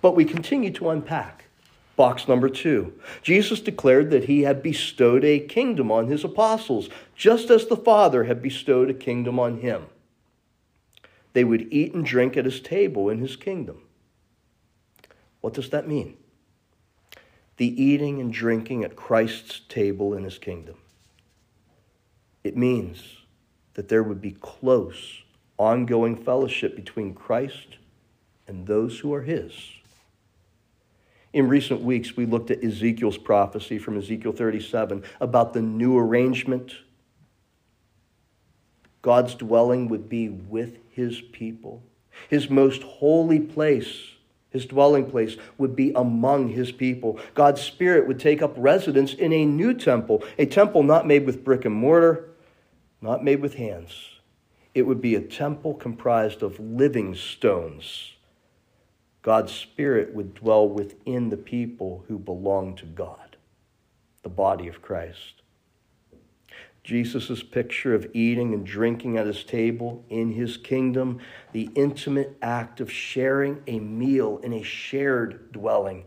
But 0.01 0.15
we 0.15 0.23
continue 0.23 0.71
to 0.71 0.91
unpack. 0.91 1.44
Box 1.95 2.27
number 2.27 2.49
two. 2.49 2.93
Jesus 3.21 3.61
declared 3.61 4.09
that 4.09 4.25
he 4.25 4.41
had 4.41 4.61
bestowed 4.61 5.23
a 5.23 5.39
kingdom 5.39 5.91
on 5.91 6.07
his 6.07 6.23
apostles, 6.23 6.89
just 7.15 7.49
as 7.49 7.67
the 7.67 7.77
Father 7.77 8.25
had 8.25 8.41
bestowed 8.41 8.89
a 8.89 8.93
kingdom 8.93 9.39
on 9.39 9.59
him. 9.61 9.85
They 11.33 11.43
would 11.43 11.71
eat 11.71 11.93
and 11.93 12.05
drink 12.05 12.35
at 12.35 12.45
his 12.45 12.59
table 12.59 13.09
in 13.09 13.19
his 13.19 13.35
kingdom. 13.35 13.81
What 15.41 15.53
does 15.53 15.69
that 15.69 15.87
mean? 15.87 16.17
the 17.57 17.81
eating 17.81 18.19
and 18.19 18.33
drinking 18.33 18.83
at 18.83 18.95
Christ's 18.95 19.61
table 19.69 20.13
in 20.13 20.23
his 20.23 20.37
kingdom. 20.37 20.75
It 22.43 22.57
means 22.57 23.19
that 23.75 23.87
there 23.87 24.03
would 24.03 24.21
be 24.21 24.35
close, 24.39 25.23
ongoing 25.57 26.15
fellowship 26.15 26.75
between 26.75 27.13
Christ 27.13 27.77
and 28.47 28.67
those 28.67 28.99
who 28.99 29.13
are 29.13 29.23
his. 29.23 29.53
In 31.35 31.49
recent 31.49 31.81
weeks, 31.81 32.15
we 32.15 32.25
looked 32.25 32.49
at 32.49 32.63
Ezekiel's 32.63 33.17
prophecy 33.17 33.77
from 33.77 33.97
Ezekiel 33.97 34.31
37 34.31 35.03
about 35.19 35.51
the 35.51 35.61
new 35.61 35.97
arrangement. 35.97 36.75
God's 39.01 39.35
dwelling 39.35 39.89
would 39.89 40.07
be 40.07 40.29
with 40.29 40.77
his 40.91 41.19
people, 41.33 41.83
his 42.29 42.49
most 42.49 42.83
holy 42.83 43.41
place 43.41 44.15
his 44.55 44.65
dwelling 44.65 45.11
place 45.11 45.35
would 45.57 45.75
be 45.75 45.91
among 45.97 46.47
his 46.47 46.71
people. 46.71 47.19
God's 47.33 47.61
Spirit 47.61 48.07
would 48.07 48.21
take 48.21 48.41
up 48.41 48.53
residence 48.55 49.13
in 49.13 49.33
a 49.33 49.43
new 49.43 49.73
temple, 49.73 50.23
a 50.37 50.45
temple 50.45 50.81
not 50.81 51.05
made 51.05 51.25
with 51.25 51.43
brick 51.43 51.65
and 51.65 51.75
mortar, 51.75 52.29
not 53.01 53.21
made 53.21 53.41
with 53.41 53.55
hands. 53.55 53.91
It 54.73 54.83
would 54.83 55.01
be 55.01 55.13
a 55.13 55.19
temple 55.19 55.73
comprised 55.73 56.41
of 56.41 56.57
living 56.57 57.15
stones. 57.15 58.14
God's 59.25 59.53
Spirit 59.53 60.13
would 60.13 60.35
dwell 60.35 60.69
within 60.69 61.29
the 61.29 61.37
people 61.37 62.05
who 62.07 62.19
belong 62.19 62.75
to 62.75 62.85
God, 62.85 63.37
the 64.21 64.29
body 64.29 64.67
of 64.67 64.83
Christ. 64.83 65.41
Jesus' 66.83 67.41
picture 67.41 67.95
of 67.95 68.05
eating 68.13 68.53
and 68.53 68.63
drinking 68.63 69.17
at 69.17 69.25
his 69.25 69.43
table 69.43 70.05
in 70.11 70.33
his 70.33 70.57
kingdom, 70.57 71.17
the 71.53 71.71
intimate 71.73 72.37
act 72.43 72.79
of 72.79 72.91
sharing 72.91 73.63
a 73.65 73.79
meal 73.79 74.39
in 74.43 74.53
a 74.53 74.61
shared 74.61 75.51
dwelling. 75.51 76.05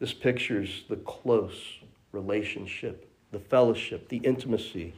This 0.00 0.12
pictures 0.12 0.86
the 0.88 0.96
close 0.96 1.78
relationship, 2.10 3.08
the 3.30 3.38
fellowship, 3.38 4.08
the 4.08 4.16
intimacy 4.16 4.92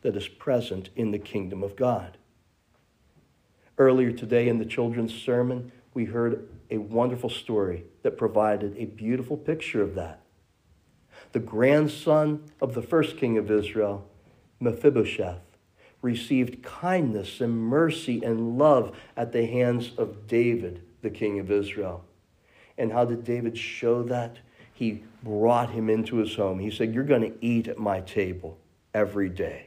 that 0.00 0.16
is 0.16 0.26
present 0.26 0.88
in 0.96 1.10
the 1.10 1.18
kingdom 1.18 1.62
of 1.62 1.76
God. 1.76 2.16
Earlier 3.76 4.12
today 4.12 4.48
in 4.48 4.56
the 4.56 4.64
children's 4.64 5.12
sermon, 5.12 5.70
we 5.96 6.04
heard 6.04 6.46
a 6.70 6.76
wonderful 6.76 7.30
story 7.30 7.82
that 8.02 8.18
provided 8.18 8.76
a 8.76 8.84
beautiful 8.84 9.34
picture 9.34 9.80
of 9.80 9.94
that 9.94 10.20
the 11.32 11.40
grandson 11.40 12.44
of 12.60 12.74
the 12.74 12.82
first 12.82 13.16
king 13.16 13.38
of 13.38 13.50
Israel, 13.50 14.06
Mephibosheth, 14.60 15.40
received 16.02 16.62
kindness 16.62 17.40
and 17.40 17.58
mercy 17.58 18.22
and 18.22 18.58
love 18.58 18.94
at 19.16 19.32
the 19.32 19.46
hands 19.46 19.92
of 19.96 20.26
David, 20.26 20.82
the 21.00 21.10
king 21.10 21.38
of 21.38 21.50
Israel. 21.50 22.04
And 22.76 22.92
how 22.92 23.06
did 23.06 23.24
David 23.24 23.56
show 23.56 24.02
that? 24.04 24.38
He 24.72 25.02
brought 25.22 25.70
him 25.70 25.88
into 25.88 26.16
his 26.16 26.36
home. 26.36 26.58
He 26.58 26.70
said, 26.70 26.94
You're 26.94 27.04
going 27.04 27.32
to 27.32 27.44
eat 27.44 27.68
at 27.68 27.78
my 27.78 28.00
table 28.00 28.58
every 28.94 29.30
day. 29.30 29.65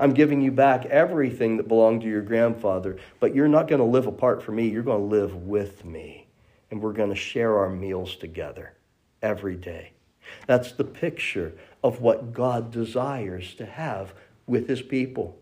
I'm 0.00 0.14
giving 0.14 0.40
you 0.40 0.52
back 0.52 0.86
everything 0.86 1.56
that 1.56 1.68
belonged 1.68 2.02
to 2.02 2.08
your 2.08 2.22
grandfather, 2.22 2.98
but 3.20 3.34
you're 3.34 3.48
not 3.48 3.68
going 3.68 3.80
to 3.80 3.84
live 3.84 4.06
apart 4.06 4.42
from 4.42 4.56
me. 4.56 4.68
You're 4.68 4.82
going 4.82 5.08
to 5.08 5.16
live 5.16 5.34
with 5.34 5.84
me. 5.84 6.26
And 6.70 6.82
we're 6.82 6.92
going 6.92 7.10
to 7.10 7.16
share 7.16 7.58
our 7.58 7.70
meals 7.70 8.16
together 8.16 8.74
every 9.22 9.56
day. 9.56 9.92
That's 10.46 10.72
the 10.72 10.84
picture 10.84 11.54
of 11.82 12.00
what 12.00 12.32
God 12.32 12.70
desires 12.70 13.54
to 13.54 13.66
have 13.66 14.12
with 14.46 14.68
his 14.68 14.82
people. 14.82 15.38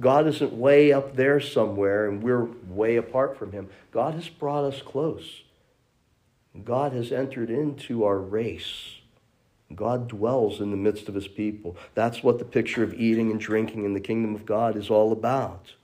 God 0.00 0.26
isn't 0.26 0.52
way 0.52 0.92
up 0.92 1.14
there 1.14 1.40
somewhere 1.40 2.08
and 2.08 2.22
we're 2.22 2.44
way 2.66 2.96
apart 2.96 3.38
from 3.38 3.52
him. 3.52 3.68
God 3.92 4.14
has 4.14 4.28
brought 4.28 4.64
us 4.64 4.82
close. 4.82 5.42
God 6.64 6.92
has 6.92 7.12
entered 7.12 7.50
into 7.50 8.04
our 8.04 8.18
race. 8.18 8.96
God 9.74 10.08
dwells 10.08 10.60
in 10.60 10.70
the 10.70 10.76
midst 10.76 11.08
of 11.08 11.14
his 11.14 11.28
people. 11.28 11.76
That's 11.94 12.22
what 12.22 12.38
the 12.38 12.44
picture 12.44 12.82
of 12.82 12.94
eating 12.94 13.30
and 13.30 13.40
drinking 13.40 13.84
in 13.84 13.94
the 13.94 14.00
kingdom 14.00 14.34
of 14.34 14.46
God 14.46 14.76
is 14.76 14.90
all 14.90 15.12
about. 15.12 15.74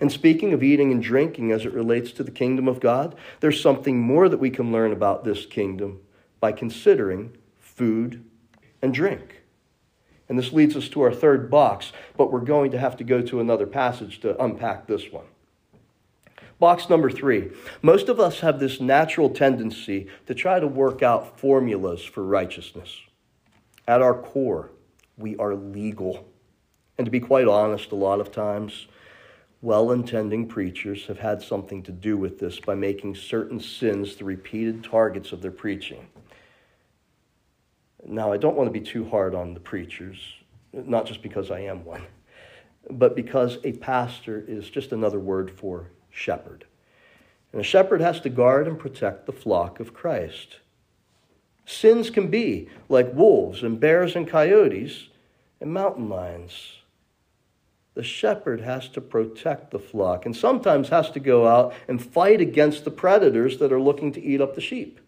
And 0.00 0.12
speaking 0.12 0.52
of 0.52 0.62
eating 0.62 0.92
and 0.92 1.02
drinking 1.02 1.52
as 1.52 1.64
it 1.64 1.72
relates 1.72 2.12
to 2.12 2.22
the 2.22 2.30
kingdom 2.30 2.68
of 2.68 2.80
God, 2.80 3.14
there's 3.40 3.60
something 3.60 3.98
more 3.98 4.28
that 4.28 4.38
we 4.38 4.50
can 4.50 4.70
learn 4.70 4.92
about 4.92 5.24
this 5.24 5.46
kingdom 5.46 6.00
by 6.38 6.52
considering 6.52 7.36
food 7.58 8.22
and 8.82 8.92
drink. 8.92 9.42
And 10.28 10.38
this 10.38 10.52
leads 10.52 10.76
us 10.76 10.88
to 10.90 11.02
our 11.02 11.12
third 11.12 11.50
box, 11.50 11.92
but 12.16 12.30
we're 12.30 12.40
going 12.40 12.72
to 12.72 12.78
have 12.78 12.96
to 12.98 13.04
go 13.04 13.22
to 13.22 13.40
another 13.40 13.66
passage 13.66 14.20
to 14.20 14.42
unpack 14.42 14.86
this 14.86 15.10
one. 15.10 15.26
Box 16.58 16.88
number 16.88 17.10
three. 17.10 17.50
Most 17.82 18.08
of 18.08 18.18
us 18.18 18.40
have 18.40 18.58
this 18.58 18.80
natural 18.80 19.28
tendency 19.28 20.08
to 20.26 20.34
try 20.34 20.58
to 20.58 20.66
work 20.66 21.02
out 21.02 21.38
formulas 21.38 22.02
for 22.02 22.24
righteousness. 22.24 23.02
At 23.86 24.00
our 24.00 24.14
core, 24.14 24.70
we 25.18 25.36
are 25.36 25.54
legal. 25.54 26.26
And 26.96 27.04
to 27.04 27.10
be 27.10 27.20
quite 27.20 27.46
honest, 27.46 27.92
a 27.92 27.96
lot 27.96 28.20
of 28.20 28.32
times, 28.32 28.86
well 29.60 29.92
intending 29.92 30.48
preachers 30.48 31.06
have 31.06 31.18
had 31.18 31.42
something 31.42 31.82
to 31.82 31.92
do 31.92 32.16
with 32.16 32.38
this 32.38 32.58
by 32.58 32.74
making 32.74 33.16
certain 33.16 33.60
sins 33.60 34.16
the 34.16 34.24
repeated 34.24 34.82
targets 34.82 35.32
of 35.32 35.42
their 35.42 35.50
preaching. 35.50 36.06
Now, 38.06 38.32
I 38.32 38.38
don't 38.38 38.56
want 38.56 38.68
to 38.68 38.78
be 38.78 38.84
too 38.84 39.06
hard 39.10 39.34
on 39.34 39.52
the 39.52 39.60
preachers, 39.60 40.16
not 40.72 41.04
just 41.04 41.22
because 41.22 41.50
I 41.50 41.60
am 41.60 41.84
one, 41.84 42.02
but 42.88 43.14
because 43.14 43.58
a 43.64 43.72
pastor 43.72 44.42
is 44.46 44.70
just 44.70 44.92
another 44.92 45.18
word 45.18 45.50
for 45.50 45.90
shepherd. 46.16 46.64
And 47.52 47.60
a 47.60 47.64
shepherd 47.64 48.00
has 48.00 48.20
to 48.20 48.28
guard 48.28 48.66
and 48.66 48.78
protect 48.78 49.26
the 49.26 49.32
flock 49.32 49.78
of 49.80 49.94
Christ. 49.94 50.58
Sins 51.64 52.10
can 52.10 52.28
be 52.28 52.68
like 52.88 53.14
wolves 53.14 53.62
and 53.62 53.78
bears 53.78 54.16
and 54.16 54.26
coyotes 54.26 55.08
and 55.60 55.72
mountain 55.72 56.08
lions. 56.08 56.78
The 57.94 58.02
shepherd 58.02 58.60
has 58.60 58.88
to 58.90 59.00
protect 59.00 59.70
the 59.70 59.78
flock 59.78 60.26
and 60.26 60.36
sometimes 60.36 60.90
has 60.90 61.10
to 61.10 61.20
go 61.20 61.46
out 61.46 61.74
and 61.88 62.02
fight 62.02 62.40
against 62.40 62.84
the 62.84 62.90
predators 62.90 63.58
that 63.58 63.72
are 63.72 63.80
looking 63.80 64.12
to 64.12 64.22
eat 64.22 64.40
up 64.40 64.54
the 64.54 64.60
sheep. 64.60 65.00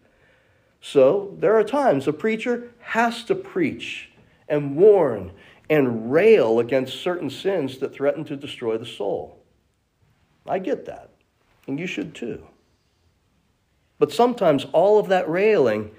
So 0.81 1.35
there 1.39 1.57
are 1.57 1.63
times 1.63 2.07
a 2.07 2.13
preacher 2.13 2.71
has 2.79 3.23
to 3.25 3.35
preach 3.35 4.09
and 4.47 4.75
warn 4.75 5.31
and 5.69 6.11
rail 6.11 6.59
against 6.59 7.01
certain 7.01 7.29
sins 7.29 7.77
that 7.77 7.93
threaten 7.93 8.25
to 8.25 8.35
destroy 8.35 8.77
the 8.77 8.85
soul. 8.85 9.38
I 10.47 10.59
get 10.59 10.85
that, 10.85 11.09
and 11.67 11.79
you 11.79 11.87
should 11.87 12.15
too. 12.15 12.43
But 13.97 14.11
sometimes 14.11 14.65
all 14.71 14.97
of 14.97 15.09
that 15.09 15.29
railing, 15.29 15.91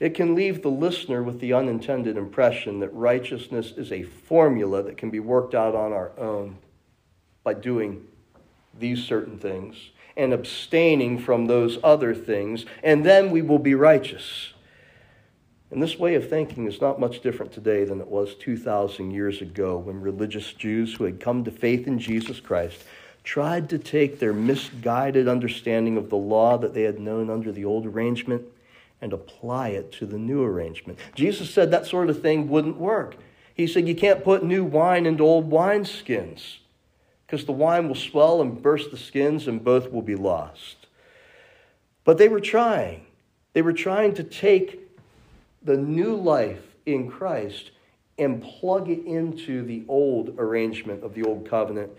it 0.00 0.14
can 0.14 0.34
leave 0.34 0.62
the 0.62 0.70
listener 0.70 1.22
with 1.22 1.40
the 1.40 1.52
unintended 1.52 2.16
impression 2.16 2.80
that 2.80 2.92
righteousness 2.92 3.72
is 3.76 3.92
a 3.92 4.02
formula 4.02 4.82
that 4.82 4.96
can 4.96 5.10
be 5.10 5.20
worked 5.20 5.54
out 5.54 5.74
on 5.74 5.92
our 5.92 6.10
own 6.18 6.58
by 7.44 7.54
doing 7.54 8.06
these 8.78 9.04
certain 9.04 9.38
things 9.38 9.76
and 10.16 10.32
abstaining 10.32 11.18
from 11.18 11.46
those 11.46 11.78
other 11.82 12.14
things, 12.14 12.64
and 12.82 13.04
then 13.04 13.30
we 13.30 13.42
will 13.42 13.58
be 13.58 13.74
righteous. 13.74 14.52
And 15.70 15.82
this 15.82 15.98
way 15.98 16.14
of 16.14 16.28
thinking 16.28 16.66
is 16.66 16.80
not 16.80 17.00
much 17.00 17.20
different 17.20 17.50
today 17.50 17.84
than 17.84 18.00
it 18.00 18.06
was 18.06 18.36
2,000 18.36 19.10
years 19.10 19.42
ago 19.42 19.76
when 19.76 20.00
religious 20.00 20.52
Jews 20.52 20.94
who 20.94 21.04
had 21.04 21.18
come 21.18 21.42
to 21.44 21.50
faith 21.50 21.88
in 21.88 21.98
Jesus 21.98 22.38
Christ 22.38 22.84
tried 23.24 23.70
to 23.70 23.78
take 23.78 24.18
their 24.18 24.34
misguided 24.34 25.26
understanding 25.26 25.96
of 25.96 26.10
the 26.10 26.16
law 26.16 26.58
that 26.58 26.74
they 26.74 26.82
had 26.82 27.00
known 27.00 27.30
under 27.30 27.50
the 27.50 27.64
old 27.64 27.86
arrangement 27.86 28.42
and 29.00 29.12
apply 29.12 29.68
it 29.70 29.90
to 29.92 30.06
the 30.06 30.18
new 30.18 30.42
arrangement. 30.42 30.98
Jesus 31.14 31.50
said 31.50 31.70
that 31.70 31.86
sort 31.86 32.10
of 32.10 32.22
thing 32.22 32.48
wouldn't 32.48 32.76
work. 32.76 33.16
He 33.54 33.66
said 33.66 33.88
you 33.88 33.94
can't 33.94 34.22
put 34.22 34.44
new 34.44 34.64
wine 34.64 35.06
into 35.06 35.24
old 35.24 35.50
wineskins 35.50 36.58
because 37.26 37.46
the 37.46 37.52
wine 37.52 37.88
will 37.88 37.94
swell 37.94 38.42
and 38.42 38.62
burst 38.62 38.90
the 38.90 38.96
skins 38.96 39.48
and 39.48 39.64
both 39.64 39.90
will 39.90 40.02
be 40.02 40.16
lost. 40.16 40.86
But 42.04 42.18
they 42.18 42.28
were 42.28 42.40
trying. 42.40 43.06
They 43.54 43.62
were 43.62 43.72
trying 43.72 44.14
to 44.14 44.22
take 44.22 44.80
the 45.62 45.76
new 45.76 46.14
life 46.14 46.62
in 46.84 47.10
Christ 47.10 47.70
and 48.18 48.42
plug 48.42 48.90
it 48.90 49.04
into 49.06 49.62
the 49.62 49.84
old 49.88 50.34
arrangement 50.38 51.02
of 51.02 51.14
the 51.14 51.24
old 51.24 51.48
covenant. 51.48 51.90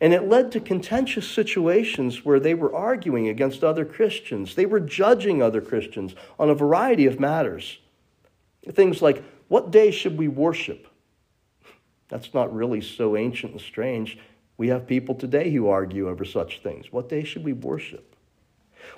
And 0.00 0.12
it 0.12 0.28
led 0.28 0.52
to 0.52 0.60
contentious 0.60 1.28
situations 1.28 2.24
where 2.24 2.40
they 2.40 2.54
were 2.54 2.74
arguing 2.74 3.28
against 3.28 3.62
other 3.62 3.84
Christians. 3.84 4.54
They 4.54 4.66
were 4.66 4.80
judging 4.80 5.42
other 5.42 5.60
Christians 5.60 6.14
on 6.38 6.50
a 6.50 6.54
variety 6.54 7.06
of 7.06 7.20
matters. 7.20 7.78
Things 8.70 9.00
like, 9.00 9.22
what 9.48 9.70
day 9.70 9.90
should 9.90 10.18
we 10.18 10.28
worship? 10.28 10.88
That's 12.08 12.34
not 12.34 12.54
really 12.54 12.80
so 12.80 13.16
ancient 13.16 13.52
and 13.52 13.60
strange. 13.60 14.18
We 14.56 14.68
have 14.68 14.86
people 14.86 15.14
today 15.14 15.50
who 15.50 15.68
argue 15.68 16.08
over 16.08 16.24
such 16.24 16.62
things. 16.62 16.92
What 16.92 17.08
day 17.08 17.24
should 17.24 17.44
we 17.44 17.52
worship? 17.52 18.14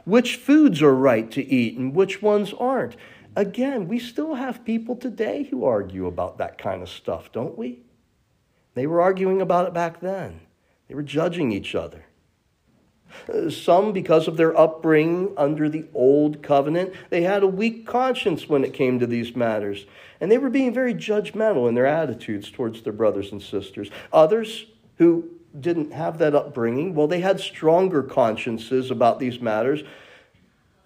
Which 0.05 0.37
foods 0.37 0.83
are 0.83 0.95
right 0.95 1.31
to 1.33 1.45
eat 1.45 1.79
and 1.79 1.95
which 1.95 2.21
ones 2.21 2.53
aren't? 2.59 2.97
Again, 3.35 3.87
we 3.87 3.99
still 3.99 4.35
have 4.35 4.65
people 4.65 4.97
today 4.97 5.45
who 5.45 5.65
argue 5.65 6.07
about 6.07 6.39
that 6.39 6.59
kind 6.59 6.83
of 6.83 6.89
stuff, 6.89 7.31
don't 7.33 7.57
we? 7.57 7.81
They 8.75 8.87
were 8.87 9.01
arguing 9.01 9.41
about 9.41 9.67
it 9.67 9.75
back 9.75 10.01
then. 10.01 10.41
They 10.89 10.95
were 10.95 11.03
judging 11.03 11.53
each 11.53 11.75
other. 11.75 12.05
Some, 13.51 13.93
because 13.93 14.29
of 14.29 14.37
their 14.37 14.57
upbringing 14.59 15.33
under 15.37 15.69
the 15.69 15.87
old 15.95 16.43
covenant, 16.43 16.93
they 17.11 17.23
had 17.23 17.43
a 17.43 17.49
weak 17.49 17.87
conscience 17.87 18.49
when 18.49 18.65
it 18.65 18.75
came 18.75 18.99
to 18.99 19.07
these 19.07 19.35
matters. 19.35 19.87
And 20.21 20.31
they 20.31 20.39
were 20.39 20.51
being 20.51 20.75
very 20.75 20.95
judgmental 20.95 21.69
in 21.69 21.75
their 21.75 21.87
attitudes 21.87 22.51
towards 22.51 22.83
their 22.83 22.93
brothers 22.93 23.33
and 23.33 23.43
sisters. 23.43 23.91
Others 24.13 24.67
who 24.99 25.31
didn't 25.59 25.93
have 25.93 26.19
that 26.19 26.35
upbringing. 26.35 26.95
Well, 26.95 27.07
they 27.07 27.21
had 27.21 27.41
stronger 27.41 28.03
consciences 28.03 28.91
about 28.91 29.19
these 29.19 29.41
matters, 29.41 29.83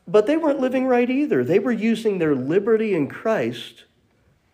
but 0.07 0.27
they 0.27 0.37
weren't 0.37 0.61
living 0.61 0.87
right 0.87 1.09
either. 1.09 1.45
They 1.45 1.59
were 1.59 1.73
using 1.73 2.19
their 2.19 2.35
liberty 2.35 2.95
in 2.95 3.09
Christ 3.09 3.85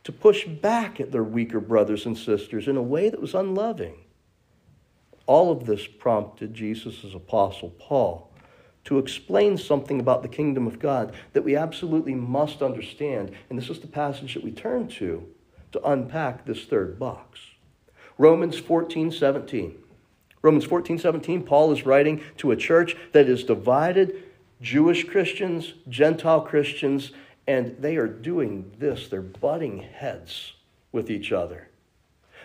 to 0.04 0.12
push 0.12 0.46
back 0.46 1.00
at 1.00 1.12
their 1.12 1.24
weaker 1.24 1.61
brothers 1.61 2.06
and 2.06 2.16
sisters 2.16 2.68
in 2.68 2.76
a 2.76 2.82
way 2.82 3.11
that 3.11 3.20
was 3.20 3.35
unloving. 3.35 3.96
All 5.27 5.51
of 5.51 5.67
this 5.67 5.87
prompted 5.87 6.55
Jesus' 6.55 7.15
apostle 7.15 7.71
Paul 7.71 8.31
to 8.85 8.99
explain 8.99 9.59
something 9.59 9.99
about 9.99 10.23
the 10.23 10.29
kingdom 10.29 10.67
of 10.67 10.79
God 10.79 11.12
that 11.33 11.45
we 11.45 11.57
absolutely 11.57 12.15
must 12.15 12.62
understand. 12.62 13.33
And 13.51 13.59
this 13.59 13.69
is 13.69 13.81
the 13.81 13.89
passage 13.89 14.35
that 14.35 14.45
we 14.45 14.53
turn 14.53 14.87
to 14.89 15.27
to 15.73 15.85
unpack 15.85 16.47
this 16.47 16.65
third 16.65 16.99
box. 16.99 17.41
Romans 18.17 18.59
14, 18.59 19.11
17. 19.11 19.77
Romans 20.41 20.65
14, 20.65 20.99
17, 20.99 21.43
Paul 21.43 21.73
is 21.73 21.85
writing 21.85 22.23
to 22.37 22.53
a 22.53 22.57
church 22.57 22.97
that 23.12 23.29
is 23.29 23.43
divided 23.43 24.23
Jewish 24.62 25.05
Christians, 25.05 25.75
Gentile 25.89 26.41
Christians, 26.41 27.11
and 27.49 27.77
they 27.81 27.97
are 27.97 28.07
doing 28.07 28.71
this. 28.79 29.09
They're 29.09 29.23
butting 29.23 29.79
heads 29.79 30.53
with 30.93 31.11
each 31.11 31.33
other. 31.33 31.69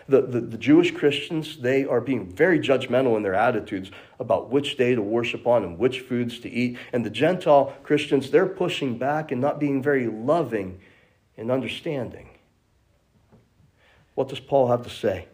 The, 0.08 0.22
the, 0.22 0.40
the, 0.40 0.58
Jewish 0.58 0.92
Christians, 0.92 1.58
they 1.58 1.84
are 1.84 2.00
being 2.00 2.26
very 2.26 2.58
judgmental 2.58 3.16
in 3.16 3.22
their 3.22 3.34
attitudes 3.34 3.90
about 4.18 4.50
which 4.50 4.76
day 4.76 4.94
to 4.94 5.02
worship 5.02 5.46
on 5.46 5.62
and 5.62 5.78
which 5.78 6.00
foods 6.00 6.40
to 6.40 6.50
eat. 6.50 6.76
And 6.92 7.06
the 7.06 7.10
Gentile 7.10 7.74
Christians, 7.82 8.30
they're 8.30 8.46
pushing 8.46 8.98
back 8.98 9.30
and 9.30 9.40
not 9.40 9.60
being 9.60 9.82
very 9.82 10.08
loving 10.08 10.80
and 11.36 11.50
understanding. 11.50 12.30
What 14.14 14.28
does 14.28 14.40
Paul 14.40 14.68
have 14.68 14.82
to 14.82 14.90
say? 14.90 15.26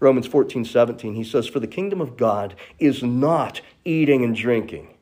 Romans 0.00 0.26
14, 0.26 0.64
17, 0.64 1.14
he 1.14 1.24
says, 1.24 1.46
For 1.46 1.60
the 1.60 1.66
kingdom 1.66 2.00
of 2.00 2.16
God 2.16 2.54
is 2.78 3.02
not 3.02 3.60
eating 3.84 4.24
and 4.24 4.34
drinking, 4.34 4.94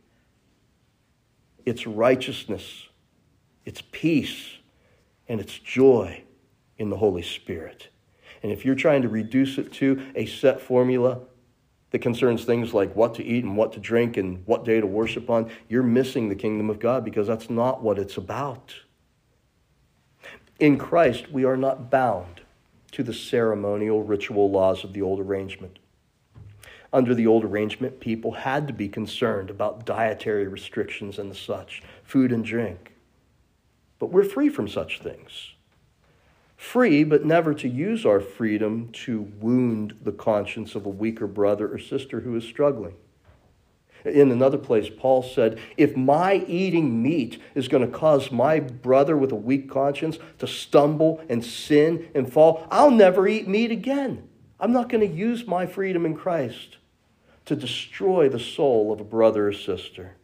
it's 1.64 1.86
righteousness, 1.86 2.88
it's 3.64 3.82
peace, 3.92 4.58
and 5.28 5.40
it's 5.40 5.58
joy 5.58 6.24
in 6.78 6.90
the 6.90 6.96
Holy 6.96 7.22
Spirit. 7.22 7.88
And 8.42 8.50
if 8.50 8.64
you're 8.64 8.74
trying 8.74 9.02
to 9.02 9.08
reduce 9.08 9.58
it 9.58 9.72
to 9.74 10.02
a 10.14 10.26
set 10.26 10.60
formula 10.60 11.20
that 11.90 12.00
concerns 12.00 12.44
things 12.44 12.74
like 12.74 12.94
what 12.96 13.14
to 13.14 13.24
eat 13.24 13.44
and 13.44 13.56
what 13.56 13.72
to 13.74 13.80
drink 13.80 14.16
and 14.16 14.44
what 14.46 14.64
day 14.64 14.80
to 14.80 14.86
worship 14.86 15.30
on, 15.30 15.50
you're 15.68 15.82
missing 15.82 16.28
the 16.28 16.34
kingdom 16.34 16.70
of 16.70 16.80
God 16.80 17.04
because 17.04 17.26
that's 17.26 17.50
not 17.50 17.82
what 17.82 17.98
it's 17.98 18.16
about. 18.16 18.74
In 20.58 20.78
Christ, 20.78 21.30
we 21.30 21.44
are 21.44 21.56
not 21.56 21.90
bound 21.90 22.40
to 22.92 23.02
the 23.02 23.14
ceremonial 23.14 24.02
ritual 24.02 24.50
laws 24.50 24.84
of 24.84 24.92
the 24.92 25.02
old 25.02 25.20
arrangement. 25.20 25.78
Under 26.92 27.14
the 27.14 27.26
old 27.26 27.44
arrangement, 27.44 28.00
people 28.00 28.32
had 28.32 28.66
to 28.66 28.74
be 28.74 28.88
concerned 28.88 29.48
about 29.48 29.86
dietary 29.86 30.46
restrictions 30.46 31.18
and 31.18 31.34
such, 31.34 31.82
food 32.04 32.32
and 32.32 32.44
drink. 32.44 32.92
But 33.98 34.12
we're 34.12 34.24
free 34.24 34.50
from 34.50 34.68
such 34.68 35.00
things. 35.00 35.51
Free, 36.62 37.02
but 37.02 37.24
never 37.24 37.54
to 37.54 37.68
use 37.68 38.06
our 38.06 38.20
freedom 38.20 38.90
to 38.92 39.22
wound 39.40 39.98
the 40.00 40.12
conscience 40.12 40.76
of 40.76 40.86
a 40.86 40.90
weaker 40.90 41.26
brother 41.26 41.66
or 41.66 41.76
sister 41.76 42.20
who 42.20 42.36
is 42.36 42.44
struggling. 42.44 42.94
In 44.04 44.30
another 44.30 44.58
place, 44.58 44.88
Paul 44.88 45.24
said, 45.24 45.58
If 45.76 45.96
my 45.96 46.36
eating 46.46 47.02
meat 47.02 47.42
is 47.56 47.66
going 47.66 47.84
to 47.84 47.98
cause 47.98 48.30
my 48.30 48.60
brother 48.60 49.16
with 49.16 49.32
a 49.32 49.36
weak 49.36 49.68
conscience 49.68 50.18
to 50.38 50.46
stumble 50.46 51.20
and 51.28 51.44
sin 51.44 52.08
and 52.14 52.32
fall, 52.32 52.64
I'll 52.70 52.92
never 52.92 53.26
eat 53.26 53.48
meat 53.48 53.72
again. 53.72 54.28
I'm 54.60 54.72
not 54.72 54.88
going 54.88 55.06
to 55.06 55.14
use 55.14 55.44
my 55.44 55.66
freedom 55.66 56.06
in 56.06 56.14
Christ 56.14 56.76
to 57.46 57.56
destroy 57.56 58.28
the 58.28 58.38
soul 58.38 58.92
of 58.92 59.00
a 59.00 59.04
brother 59.04 59.48
or 59.48 59.52
sister. 59.52 60.14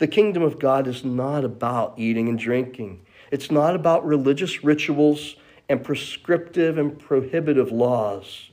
The 0.00 0.08
kingdom 0.08 0.42
of 0.42 0.58
God 0.58 0.88
is 0.88 1.04
not 1.04 1.44
about 1.44 1.94
eating 1.96 2.28
and 2.28 2.38
drinking. 2.38 3.06
It's 3.30 3.50
not 3.50 3.74
about 3.76 4.04
religious 4.04 4.64
rituals 4.64 5.36
and 5.68 5.84
prescriptive 5.84 6.78
and 6.78 6.98
prohibitive 6.98 7.70
laws. 7.70 8.50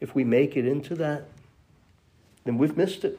If 0.00 0.14
we 0.14 0.24
make 0.24 0.56
it 0.56 0.66
into 0.66 0.94
that, 0.96 1.24
then 2.44 2.58
we've 2.58 2.76
missed 2.76 3.04
it. 3.04 3.18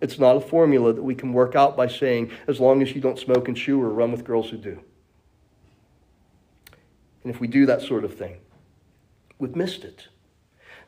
It's 0.00 0.18
not 0.18 0.36
a 0.36 0.40
formula 0.40 0.92
that 0.92 1.02
we 1.02 1.14
can 1.14 1.32
work 1.32 1.54
out 1.54 1.76
by 1.76 1.88
saying, 1.88 2.30
as 2.46 2.60
long 2.60 2.82
as 2.82 2.94
you 2.94 3.00
don't 3.00 3.18
smoke 3.18 3.48
and 3.48 3.56
chew 3.56 3.80
or 3.82 3.88
run 3.88 4.12
with 4.12 4.24
girls 4.24 4.50
who 4.50 4.56
do. 4.56 4.80
And 7.22 7.34
if 7.34 7.40
we 7.40 7.48
do 7.48 7.66
that 7.66 7.82
sort 7.82 8.04
of 8.04 8.16
thing, 8.16 8.36
we've 9.38 9.56
missed 9.56 9.84
it. 9.84 10.08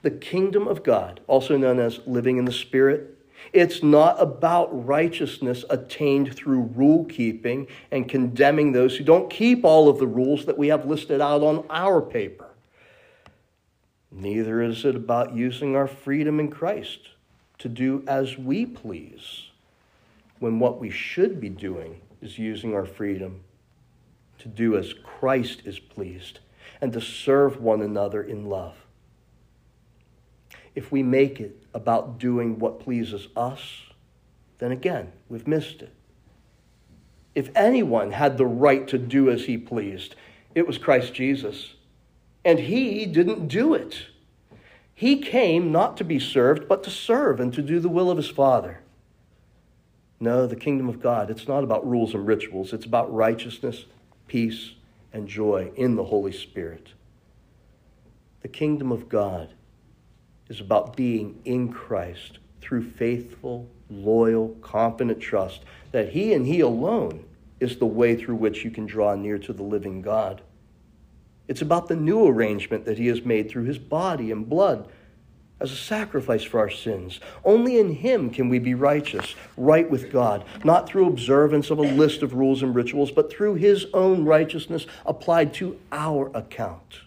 The 0.02 0.10
kingdom 0.12 0.68
of 0.68 0.84
God, 0.84 1.20
also 1.26 1.56
known 1.56 1.80
as 1.80 2.00
living 2.06 2.36
in 2.36 2.44
the 2.44 2.52
Spirit, 2.52 3.17
it's 3.52 3.82
not 3.82 4.20
about 4.20 4.86
righteousness 4.86 5.64
attained 5.70 6.34
through 6.34 6.70
rule 6.74 7.04
keeping 7.04 7.66
and 7.90 8.08
condemning 8.08 8.72
those 8.72 8.96
who 8.96 9.04
don't 9.04 9.30
keep 9.30 9.64
all 9.64 9.88
of 9.88 9.98
the 9.98 10.06
rules 10.06 10.46
that 10.46 10.58
we 10.58 10.68
have 10.68 10.86
listed 10.86 11.20
out 11.20 11.42
on 11.42 11.64
our 11.70 12.00
paper. 12.00 12.48
Neither 14.10 14.62
is 14.62 14.84
it 14.84 14.96
about 14.96 15.34
using 15.34 15.76
our 15.76 15.86
freedom 15.86 16.40
in 16.40 16.50
Christ 16.50 17.08
to 17.58 17.68
do 17.68 18.04
as 18.06 18.38
we 18.38 18.64
please, 18.64 19.50
when 20.38 20.58
what 20.58 20.78
we 20.78 20.90
should 20.90 21.40
be 21.40 21.48
doing 21.48 22.00
is 22.22 22.38
using 22.38 22.74
our 22.74 22.86
freedom 22.86 23.40
to 24.38 24.48
do 24.48 24.76
as 24.76 24.92
Christ 24.92 25.62
is 25.64 25.78
pleased 25.78 26.38
and 26.80 26.92
to 26.92 27.00
serve 27.00 27.60
one 27.60 27.82
another 27.82 28.22
in 28.22 28.46
love 28.46 28.76
if 30.78 30.92
we 30.92 31.02
make 31.02 31.40
it 31.40 31.60
about 31.78 32.18
doing 32.18 32.58
what 32.58 32.80
pleases 32.80 33.28
us, 33.36 33.84
then 34.58 34.72
again, 34.72 35.12
we've 35.28 35.46
missed 35.46 35.80
it. 35.80 35.94
If 37.34 37.50
anyone 37.54 38.10
had 38.10 38.36
the 38.36 38.46
right 38.46 38.86
to 38.88 38.98
do 38.98 39.30
as 39.30 39.44
he 39.44 39.56
pleased, 39.56 40.16
it 40.56 40.66
was 40.66 40.76
Christ 40.76 41.14
Jesus. 41.14 41.74
And 42.44 42.58
he 42.58 43.06
didn't 43.06 43.46
do 43.46 43.74
it. 43.74 44.06
He 44.92 45.20
came 45.20 45.70
not 45.70 45.96
to 45.98 46.04
be 46.04 46.18
served, 46.18 46.66
but 46.68 46.82
to 46.82 46.90
serve 46.90 47.38
and 47.38 47.54
to 47.54 47.62
do 47.62 47.78
the 47.78 47.88
will 47.88 48.10
of 48.10 48.16
his 48.16 48.28
Father. 48.28 48.80
No, 50.18 50.48
the 50.48 50.56
kingdom 50.56 50.88
of 50.88 51.00
God, 51.00 51.30
it's 51.30 51.46
not 51.46 51.62
about 51.62 51.88
rules 51.88 52.12
and 52.12 52.26
rituals. 52.26 52.72
It's 52.72 52.86
about 52.86 53.14
righteousness, 53.14 53.84
peace, 54.26 54.72
and 55.12 55.28
joy 55.28 55.70
in 55.76 55.94
the 55.94 56.06
Holy 56.06 56.32
Spirit. 56.32 56.88
The 58.42 58.48
kingdom 58.48 58.90
of 58.90 59.08
God 59.08 59.50
is 60.48 60.60
about 60.60 60.96
being 60.96 61.40
in 61.44 61.72
Christ 61.72 62.38
through 62.60 62.90
faithful, 62.90 63.68
loyal, 63.90 64.56
confident 64.60 65.20
trust 65.20 65.62
that 65.92 66.10
He 66.10 66.32
and 66.32 66.46
He 66.46 66.60
alone 66.60 67.24
is 67.60 67.76
the 67.76 67.86
way 67.86 68.16
through 68.16 68.36
which 68.36 68.64
you 68.64 68.70
can 68.70 68.86
draw 68.86 69.14
near 69.14 69.38
to 69.38 69.52
the 69.52 69.62
living 69.62 70.02
God. 70.02 70.42
It's 71.48 71.62
about 71.62 71.88
the 71.88 71.96
new 71.96 72.26
arrangement 72.26 72.84
that 72.84 72.98
He 72.98 73.06
has 73.08 73.24
made 73.24 73.50
through 73.50 73.64
His 73.64 73.78
body 73.78 74.30
and 74.30 74.48
blood 74.48 74.88
as 75.60 75.72
a 75.72 75.76
sacrifice 75.76 76.44
for 76.44 76.60
our 76.60 76.70
sins. 76.70 77.20
Only 77.44 77.78
in 77.78 77.94
Him 77.94 78.30
can 78.30 78.48
we 78.48 78.58
be 78.58 78.74
righteous, 78.74 79.34
right 79.56 79.90
with 79.90 80.12
God, 80.12 80.44
not 80.62 80.88
through 80.88 81.08
observance 81.08 81.70
of 81.70 81.78
a 81.78 81.82
list 81.82 82.22
of 82.22 82.34
rules 82.34 82.62
and 82.62 82.74
rituals, 82.74 83.10
but 83.10 83.30
through 83.30 83.54
His 83.54 83.86
own 83.92 84.24
righteousness 84.24 84.86
applied 85.04 85.52
to 85.54 85.78
our 85.90 86.30
account. 86.34 87.00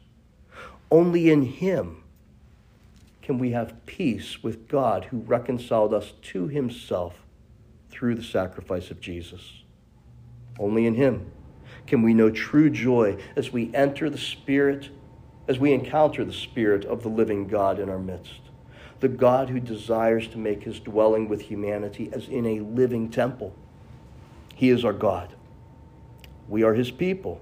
Only 0.89 1.29
in 1.29 1.43
Him 1.43 2.00
can 3.31 3.39
we 3.39 3.51
have 3.51 3.85
peace 3.85 4.43
with 4.43 4.67
God 4.67 5.05
who 5.05 5.19
reconciled 5.19 5.93
us 5.93 6.11
to 6.21 6.49
himself 6.49 7.23
through 7.89 8.13
the 8.15 8.23
sacrifice 8.23 8.91
of 8.91 8.99
Jesus. 8.99 9.63
Only 10.59 10.85
in 10.85 10.95
him 10.95 11.31
can 11.87 12.01
we 12.01 12.13
know 12.13 12.29
true 12.29 12.69
joy 12.69 13.15
as 13.37 13.53
we 13.53 13.73
enter 13.73 14.09
the 14.09 14.17
Spirit, 14.17 14.89
as 15.47 15.59
we 15.59 15.71
encounter 15.71 16.25
the 16.25 16.33
Spirit 16.33 16.83
of 16.83 17.03
the 17.03 17.07
living 17.07 17.47
God 17.47 17.79
in 17.79 17.89
our 17.89 17.97
midst. 17.97 18.41
The 18.99 19.07
God 19.07 19.47
who 19.47 19.61
desires 19.61 20.27
to 20.27 20.37
make 20.37 20.63
his 20.63 20.81
dwelling 20.81 21.29
with 21.29 21.43
humanity 21.43 22.09
as 22.11 22.27
in 22.27 22.45
a 22.45 22.59
living 22.59 23.09
temple. 23.09 23.55
He 24.55 24.69
is 24.69 24.83
our 24.83 24.91
God. 24.91 25.33
We 26.49 26.63
are 26.63 26.73
his 26.73 26.91
people. 26.91 27.39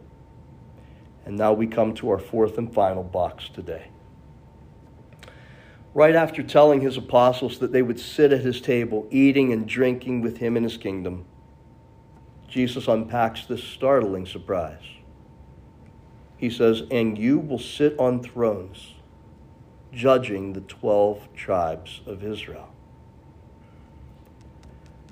And 1.26 1.36
now 1.36 1.54
we 1.54 1.66
come 1.66 1.96
to 1.96 2.12
our 2.12 2.20
fourth 2.20 2.60
and 2.60 2.72
final 2.72 3.04
box 3.04 3.50
today 3.50 3.88
right 5.94 6.16
after 6.16 6.44
telling 6.44 6.82
his 6.82 6.98
apostles 6.98 7.60
that 7.60 7.72
they 7.72 7.82
would 7.82 8.00
sit 8.00 8.32
at 8.32 8.42
his 8.42 8.62
table, 8.62 9.08
eating 9.12 9.52
and 9.52 9.68
drinking 9.68 10.22
with 10.22 10.38
him 10.38 10.56
in 10.56 10.64
his 10.64 10.78
kingdom, 10.78 11.26
Jesus 12.48 12.88
unpacks 12.88 13.46
this 13.46 13.64
startling 13.64 14.26
surprise. 14.26 14.84
He 16.38 16.50
says, 16.50 16.84
And 16.90 17.18
you 17.18 17.38
will 17.38 17.60
sit 17.60 17.98
on 18.00 18.24
thrones, 18.24 18.96
judging 19.92 20.54
the 20.54 20.62
12 20.62 21.34
tribes 21.36 22.02
of 22.06 22.24
Israel. 22.24 22.70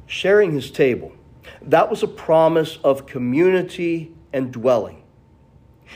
Sharing 0.06 0.54
his 0.54 0.72
table, 0.72 1.12
that 1.62 1.90
was 1.90 2.02
a 2.02 2.08
promise 2.08 2.80
of 2.84 3.06
community 3.06 4.14
and 4.32 4.52
dwelling. 4.52 5.04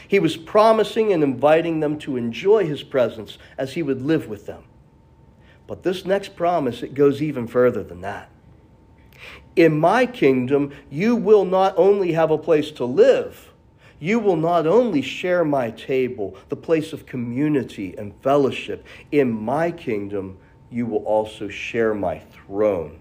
He 0.08 0.20
was 0.20 0.38
promising 0.38 1.14
and 1.14 1.24
inviting 1.24 1.80
them 1.80 1.98
to 2.00 2.18
enjoy 2.18 2.66
his 2.66 2.84
presence 2.84 3.38
as 3.58 3.74
he 3.74 3.84
would 3.84 4.02
live 4.02 4.28
with 4.28 4.46
them. 4.46 4.64
But 5.68 5.84
this 5.84 6.06
next 6.06 6.36
promise, 6.36 6.84
it 6.84 6.94
goes 6.94 7.22
even 7.22 7.48
further 7.48 7.84
than 7.84 8.02
that. 8.02 8.30
In 9.56 9.80
my 9.80 10.06
kingdom, 10.06 10.72
you 10.90 11.16
will 11.16 11.46
not 11.46 11.74
only 11.78 12.14
have 12.14 12.32
a 12.32 12.38
place 12.38 12.72
to 12.72 12.86
live, 12.86 13.52
you 14.00 14.20
will 14.20 14.36
not 14.36 14.66
only 14.66 15.02
share 15.02 15.46
my 15.46 15.70
table, 15.72 16.36
the 16.50 16.56
place 16.56 16.92
of 16.92 17.06
community 17.06 17.94
and 17.98 18.14
fellowship. 18.24 18.86
In 19.12 19.32
my 19.32 19.72
kingdom, 19.72 20.38
you 20.72 20.86
will 20.88 21.04
also 21.06 21.50
share 21.50 21.94
my 21.94 22.20
throne. 22.20 23.00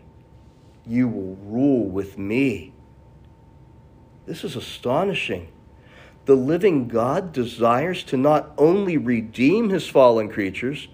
You 0.86 1.08
will 1.08 1.36
rule 1.36 1.86
with 1.86 2.18
me. 2.18 2.72
This 4.26 4.44
is 4.44 4.56
astonishing. 4.56 5.48
The 6.26 6.34
living 6.34 6.88
God 6.88 7.32
desires 7.32 8.04
to 8.04 8.16
not 8.16 8.52
only 8.58 8.98
redeem 8.98 9.70
his 9.70 9.88
fallen 9.88 10.28
creatures, 10.28 10.88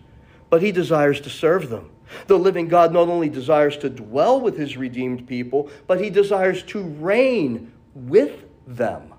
but 0.51 0.63
he 0.63 0.73
desires 0.73 1.21
to 1.23 1.31
serve 1.31 1.69
them. 1.71 1.91
The 2.27 2.39
living 2.39 2.69
God 2.69 2.93
not 2.93 3.09
only 3.09 3.29
desires 3.29 3.77
to 3.79 3.91
dwell 3.91 4.41
with 4.41 4.57
his 4.57 4.77
redeemed 4.77 5.27
people, 5.27 5.71
but 5.87 6.01
he 6.01 6.11
desires 6.11 6.63
to 6.65 6.83
reign 6.83 7.73
with 7.95 8.45
them. 8.67 9.13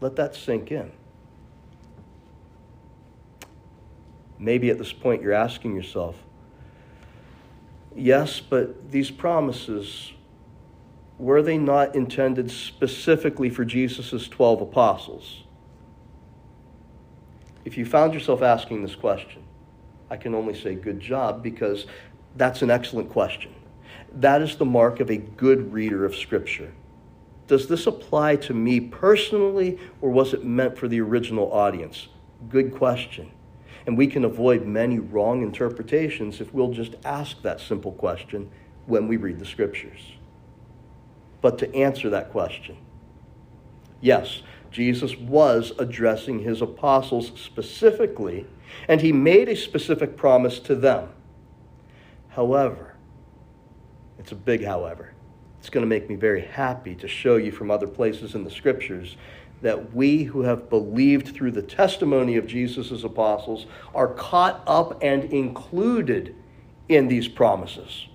Let 0.00 0.16
that 0.16 0.34
sink 0.34 0.70
in. 0.70 0.90
Maybe 4.38 4.70
at 4.70 4.78
this 4.78 4.92
point 4.92 5.22
you're 5.22 5.32
asking 5.32 5.74
yourself, 5.74 6.16
yes, 7.94 8.40
but 8.40 8.90
these 8.90 9.10
promises, 9.10 10.12
were 11.18 11.42
they 11.42 11.56
not 11.56 11.94
intended 11.94 12.50
specifically 12.50 13.48
for 13.48 13.64
Jesus' 13.64 14.28
12 14.28 14.62
apostles? 14.62 15.43
If 17.64 17.78
you 17.78 17.86
found 17.86 18.12
yourself 18.12 18.42
asking 18.42 18.82
this 18.82 18.94
question, 18.94 19.42
I 20.10 20.16
can 20.16 20.34
only 20.34 20.54
say 20.54 20.74
good 20.74 21.00
job 21.00 21.42
because 21.42 21.86
that's 22.36 22.62
an 22.62 22.70
excellent 22.70 23.10
question. 23.10 23.54
That 24.12 24.42
is 24.42 24.56
the 24.56 24.64
mark 24.64 25.00
of 25.00 25.10
a 25.10 25.16
good 25.16 25.72
reader 25.72 26.04
of 26.04 26.14
Scripture. 26.14 26.72
Does 27.46 27.68
this 27.68 27.86
apply 27.86 28.36
to 28.36 28.54
me 28.54 28.80
personally, 28.80 29.78
or 30.00 30.10
was 30.10 30.32
it 30.32 30.44
meant 30.44 30.78
for 30.78 30.88
the 30.88 31.00
original 31.00 31.52
audience? 31.52 32.08
Good 32.48 32.74
question. 32.74 33.30
And 33.86 33.98
we 33.98 34.06
can 34.06 34.24
avoid 34.24 34.66
many 34.66 34.98
wrong 34.98 35.42
interpretations 35.42 36.40
if 36.40 36.52
we'll 36.54 36.72
just 36.72 36.94
ask 37.04 37.42
that 37.42 37.60
simple 37.60 37.92
question 37.92 38.50
when 38.86 39.08
we 39.08 39.16
read 39.16 39.38
the 39.38 39.44
scriptures. 39.44 40.12
But 41.42 41.58
to 41.58 41.74
answer 41.74 42.08
that 42.10 42.30
question, 42.30 42.78
yes, 44.00 44.42
Jesus 44.74 45.16
was 45.16 45.72
addressing 45.78 46.40
his 46.40 46.60
apostles 46.60 47.30
specifically, 47.36 48.44
and 48.88 49.00
he 49.00 49.12
made 49.12 49.48
a 49.48 49.54
specific 49.54 50.16
promise 50.16 50.58
to 50.58 50.74
them. 50.74 51.10
However, 52.30 52.96
it's 54.18 54.32
a 54.32 54.34
big 54.34 54.64
however. 54.64 55.12
It's 55.60 55.70
going 55.70 55.84
to 55.84 55.88
make 55.88 56.08
me 56.08 56.16
very 56.16 56.40
happy 56.40 56.96
to 56.96 57.06
show 57.06 57.36
you 57.36 57.52
from 57.52 57.70
other 57.70 57.86
places 57.86 58.34
in 58.34 58.42
the 58.42 58.50
scriptures 58.50 59.16
that 59.62 59.94
we 59.94 60.24
who 60.24 60.42
have 60.42 60.68
believed 60.68 61.28
through 61.28 61.52
the 61.52 61.62
testimony 61.62 62.34
of 62.34 62.48
Jesus' 62.48 63.04
apostles 63.04 63.66
are 63.94 64.08
caught 64.08 64.60
up 64.66 65.00
and 65.04 65.22
included 65.32 66.34
in 66.88 67.06
these 67.06 67.28
promises. 67.28 68.08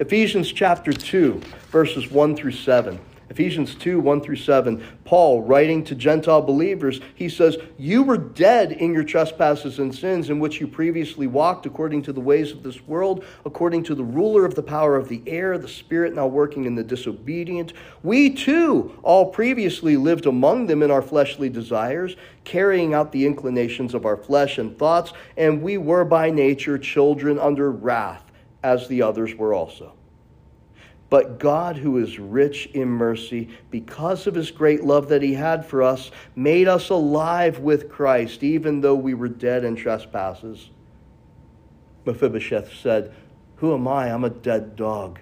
Ephesians 0.00 0.50
chapter 0.50 0.92
2, 0.92 1.40
verses 1.70 2.10
1 2.10 2.34
through 2.34 2.50
7. 2.50 2.98
Ephesians 3.30 3.76
2 3.76 4.00
1 4.00 4.20
through 4.22 4.34
7, 4.34 4.82
Paul, 5.04 5.42
writing 5.42 5.84
to 5.84 5.94
Gentile 5.94 6.42
believers, 6.42 7.00
he 7.14 7.28
says, 7.28 7.56
You 7.78 8.02
were 8.02 8.18
dead 8.18 8.72
in 8.72 8.92
your 8.92 9.04
trespasses 9.04 9.78
and 9.78 9.94
sins 9.94 10.30
in 10.30 10.40
which 10.40 10.60
you 10.60 10.66
previously 10.66 11.28
walked 11.28 11.64
according 11.64 12.02
to 12.02 12.12
the 12.12 12.20
ways 12.20 12.50
of 12.50 12.64
this 12.64 12.84
world, 12.88 13.24
according 13.44 13.84
to 13.84 13.94
the 13.94 14.02
ruler 14.02 14.44
of 14.44 14.56
the 14.56 14.64
power 14.64 14.96
of 14.96 15.08
the 15.08 15.22
air, 15.28 15.58
the 15.58 15.68
spirit 15.68 16.12
now 16.12 16.26
working 16.26 16.64
in 16.64 16.74
the 16.74 16.82
disobedient. 16.82 17.72
We 18.02 18.30
too 18.30 18.98
all 19.04 19.26
previously 19.26 19.96
lived 19.96 20.26
among 20.26 20.66
them 20.66 20.82
in 20.82 20.90
our 20.90 21.02
fleshly 21.02 21.48
desires, 21.48 22.16
carrying 22.42 22.94
out 22.94 23.12
the 23.12 23.26
inclinations 23.26 23.94
of 23.94 24.06
our 24.06 24.16
flesh 24.16 24.58
and 24.58 24.76
thoughts, 24.76 25.12
and 25.36 25.62
we 25.62 25.78
were 25.78 26.04
by 26.04 26.30
nature 26.30 26.78
children 26.78 27.38
under 27.38 27.70
wrath, 27.70 28.24
as 28.64 28.88
the 28.88 29.02
others 29.02 29.36
were 29.36 29.54
also. 29.54 29.94
But 31.10 31.40
God, 31.40 31.76
who 31.76 31.98
is 31.98 32.20
rich 32.20 32.66
in 32.72 32.88
mercy, 32.88 33.48
because 33.70 34.28
of 34.28 34.36
his 34.36 34.52
great 34.52 34.84
love 34.84 35.08
that 35.08 35.22
he 35.22 35.34
had 35.34 35.66
for 35.66 35.82
us, 35.82 36.12
made 36.36 36.68
us 36.68 36.88
alive 36.88 37.58
with 37.58 37.90
Christ, 37.90 38.44
even 38.44 38.80
though 38.80 38.94
we 38.94 39.14
were 39.14 39.28
dead 39.28 39.64
in 39.64 39.74
trespasses. 39.74 40.70
Mephibosheth 42.06 42.72
said, 42.80 43.12
Who 43.56 43.74
am 43.74 43.88
I? 43.88 44.12
I'm 44.12 44.22
a 44.22 44.30
dead 44.30 44.76
dog. 44.76 45.18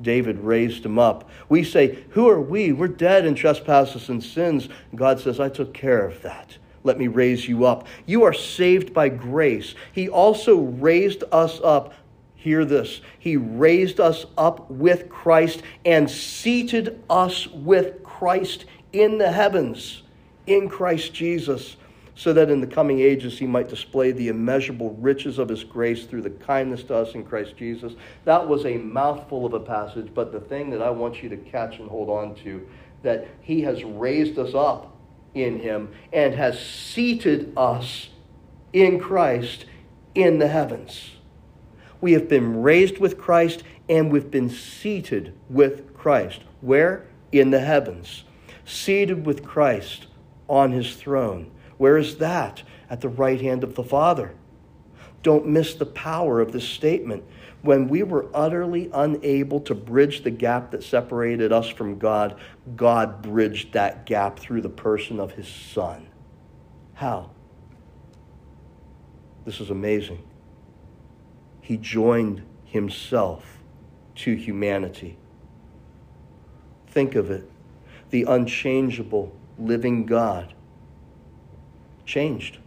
David 0.00 0.38
raised 0.38 0.86
him 0.86 1.00
up. 1.00 1.28
We 1.48 1.64
say, 1.64 2.04
Who 2.10 2.28
are 2.28 2.40
we? 2.40 2.72
We're 2.72 2.88
dead 2.88 3.26
in 3.26 3.34
trespasses 3.34 4.08
and 4.08 4.22
sins. 4.22 4.68
God 4.94 5.18
says, 5.18 5.40
I 5.40 5.48
took 5.48 5.74
care 5.74 6.06
of 6.06 6.22
that. 6.22 6.56
Let 6.84 6.98
me 6.98 7.08
raise 7.08 7.46
you 7.48 7.64
up. 7.64 7.86
You 8.06 8.24
are 8.24 8.32
saved 8.32 8.92
by 8.92 9.08
grace. 9.08 9.74
He 9.92 10.08
also 10.08 10.58
raised 10.58 11.22
us 11.30 11.60
up 11.62 11.94
Hear 12.42 12.64
this. 12.64 13.00
He 13.20 13.36
raised 13.36 14.00
us 14.00 14.26
up 14.36 14.68
with 14.68 15.08
Christ 15.08 15.62
and 15.84 16.10
seated 16.10 17.00
us 17.08 17.46
with 17.46 18.02
Christ 18.02 18.64
in 18.92 19.18
the 19.18 19.30
heavens, 19.30 20.02
in 20.48 20.68
Christ 20.68 21.14
Jesus, 21.14 21.76
so 22.16 22.32
that 22.32 22.50
in 22.50 22.60
the 22.60 22.66
coming 22.66 22.98
ages 22.98 23.38
he 23.38 23.46
might 23.46 23.68
display 23.68 24.10
the 24.10 24.26
immeasurable 24.26 24.90
riches 24.94 25.38
of 25.38 25.48
his 25.48 25.62
grace 25.62 26.04
through 26.04 26.22
the 26.22 26.30
kindness 26.30 26.82
to 26.82 26.96
us 26.96 27.14
in 27.14 27.22
Christ 27.22 27.56
Jesus. 27.56 27.92
That 28.24 28.48
was 28.48 28.66
a 28.66 28.76
mouthful 28.76 29.46
of 29.46 29.54
a 29.54 29.60
passage, 29.60 30.10
but 30.12 30.32
the 30.32 30.40
thing 30.40 30.70
that 30.70 30.82
I 30.82 30.90
want 30.90 31.22
you 31.22 31.28
to 31.28 31.36
catch 31.36 31.78
and 31.78 31.88
hold 31.88 32.10
on 32.10 32.34
to 32.42 32.66
that 33.04 33.28
he 33.40 33.60
has 33.60 33.84
raised 33.84 34.36
us 34.36 34.52
up 34.52 34.96
in 35.32 35.60
him 35.60 35.94
and 36.12 36.34
has 36.34 36.58
seated 36.58 37.52
us 37.56 38.08
in 38.72 38.98
Christ 38.98 39.66
in 40.16 40.40
the 40.40 40.48
heavens. 40.48 41.12
We 42.02 42.12
have 42.12 42.28
been 42.28 42.62
raised 42.62 42.98
with 42.98 43.16
Christ 43.16 43.62
and 43.88 44.12
we've 44.12 44.30
been 44.30 44.50
seated 44.50 45.34
with 45.48 45.94
Christ. 45.94 46.40
Where? 46.60 47.06
In 47.30 47.50
the 47.50 47.60
heavens. 47.60 48.24
Seated 48.64 49.24
with 49.24 49.44
Christ 49.44 50.08
on 50.48 50.72
his 50.72 50.96
throne. 50.96 51.52
Where 51.78 51.96
is 51.96 52.16
that? 52.16 52.64
At 52.90 53.00
the 53.00 53.08
right 53.08 53.40
hand 53.40 53.62
of 53.62 53.76
the 53.76 53.84
Father. 53.84 54.34
Don't 55.22 55.46
miss 55.46 55.74
the 55.74 55.86
power 55.86 56.40
of 56.40 56.50
this 56.50 56.68
statement. 56.68 57.22
When 57.62 57.86
we 57.86 58.02
were 58.02 58.26
utterly 58.34 58.90
unable 58.92 59.60
to 59.60 59.74
bridge 59.74 60.24
the 60.24 60.32
gap 60.32 60.72
that 60.72 60.82
separated 60.82 61.52
us 61.52 61.68
from 61.68 62.00
God, 62.00 62.40
God 62.74 63.22
bridged 63.22 63.74
that 63.74 64.06
gap 64.06 64.40
through 64.40 64.62
the 64.62 64.68
person 64.68 65.20
of 65.20 65.30
his 65.30 65.46
Son. 65.46 66.08
How? 66.94 67.30
This 69.44 69.60
is 69.60 69.70
amazing 69.70 70.24
he 71.72 71.78
joined 71.78 72.42
himself 72.66 73.56
to 74.14 74.34
humanity. 74.34 75.16
Think 76.86 77.14
of 77.14 77.30
it 77.30 77.50
the 78.10 78.24
unchangeable 78.24 79.34
living 79.58 80.04
God 80.04 80.52
changed. 82.04 82.58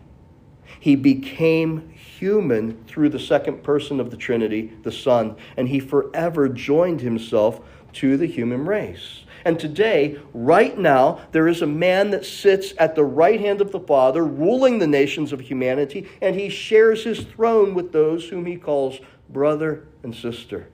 He 0.79 0.95
became 0.95 1.87
human 1.91 2.83
through 2.85 3.09
the 3.09 3.19
second 3.19 3.61
person 3.61 3.99
of 3.99 4.09
the 4.09 4.17
Trinity, 4.17 4.73
the 4.81 4.91
Son, 4.91 5.35
and 5.55 5.69
he 5.69 5.79
forever 5.79 6.49
joined 6.49 7.01
himself 7.01 7.61
to 7.93 8.17
the 8.17 8.25
human 8.25 8.65
race. 8.65 9.24
And 9.45 9.59
today, 9.59 10.19
right 10.33 10.75
now, 10.75 11.21
there 11.31 11.47
is 11.47 11.61
a 11.61 11.67
man 11.67 12.09
that 12.09 12.25
sits 12.25 12.73
at 12.79 12.95
the 12.95 13.03
right 13.03 13.39
hand 13.39 13.61
of 13.61 13.71
the 13.71 13.79
Father, 13.79 14.25
ruling 14.25 14.79
the 14.79 14.87
nations 14.87 15.31
of 15.31 15.39
humanity, 15.39 16.09
and 16.19 16.35
he 16.35 16.49
shares 16.49 17.03
his 17.03 17.21
throne 17.21 17.75
with 17.75 17.91
those 17.91 18.27
whom 18.27 18.47
he 18.47 18.57
calls 18.57 18.99
brother 19.29 19.87
and 20.01 20.15
sister. 20.15 20.67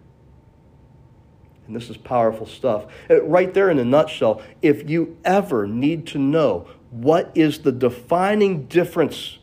And 1.67 1.75
this 1.75 1.89
is 1.89 1.97
powerful 1.97 2.45
stuff. 2.45 2.85
Uh, 3.09 3.21
right 3.23 3.53
there 3.53 3.69
in 3.69 3.77
a 3.77 3.85
nutshell, 3.85 4.41
if 4.61 4.89
you 4.89 5.17
ever 5.25 5.67
need 5.67 6.07
to 6.07 6.17
know 6.17 6.67
what 6.91 7.31
is 7.35 7.59
the 7.59 7.71
defining 7.71 8.65
difference 8.67 9.37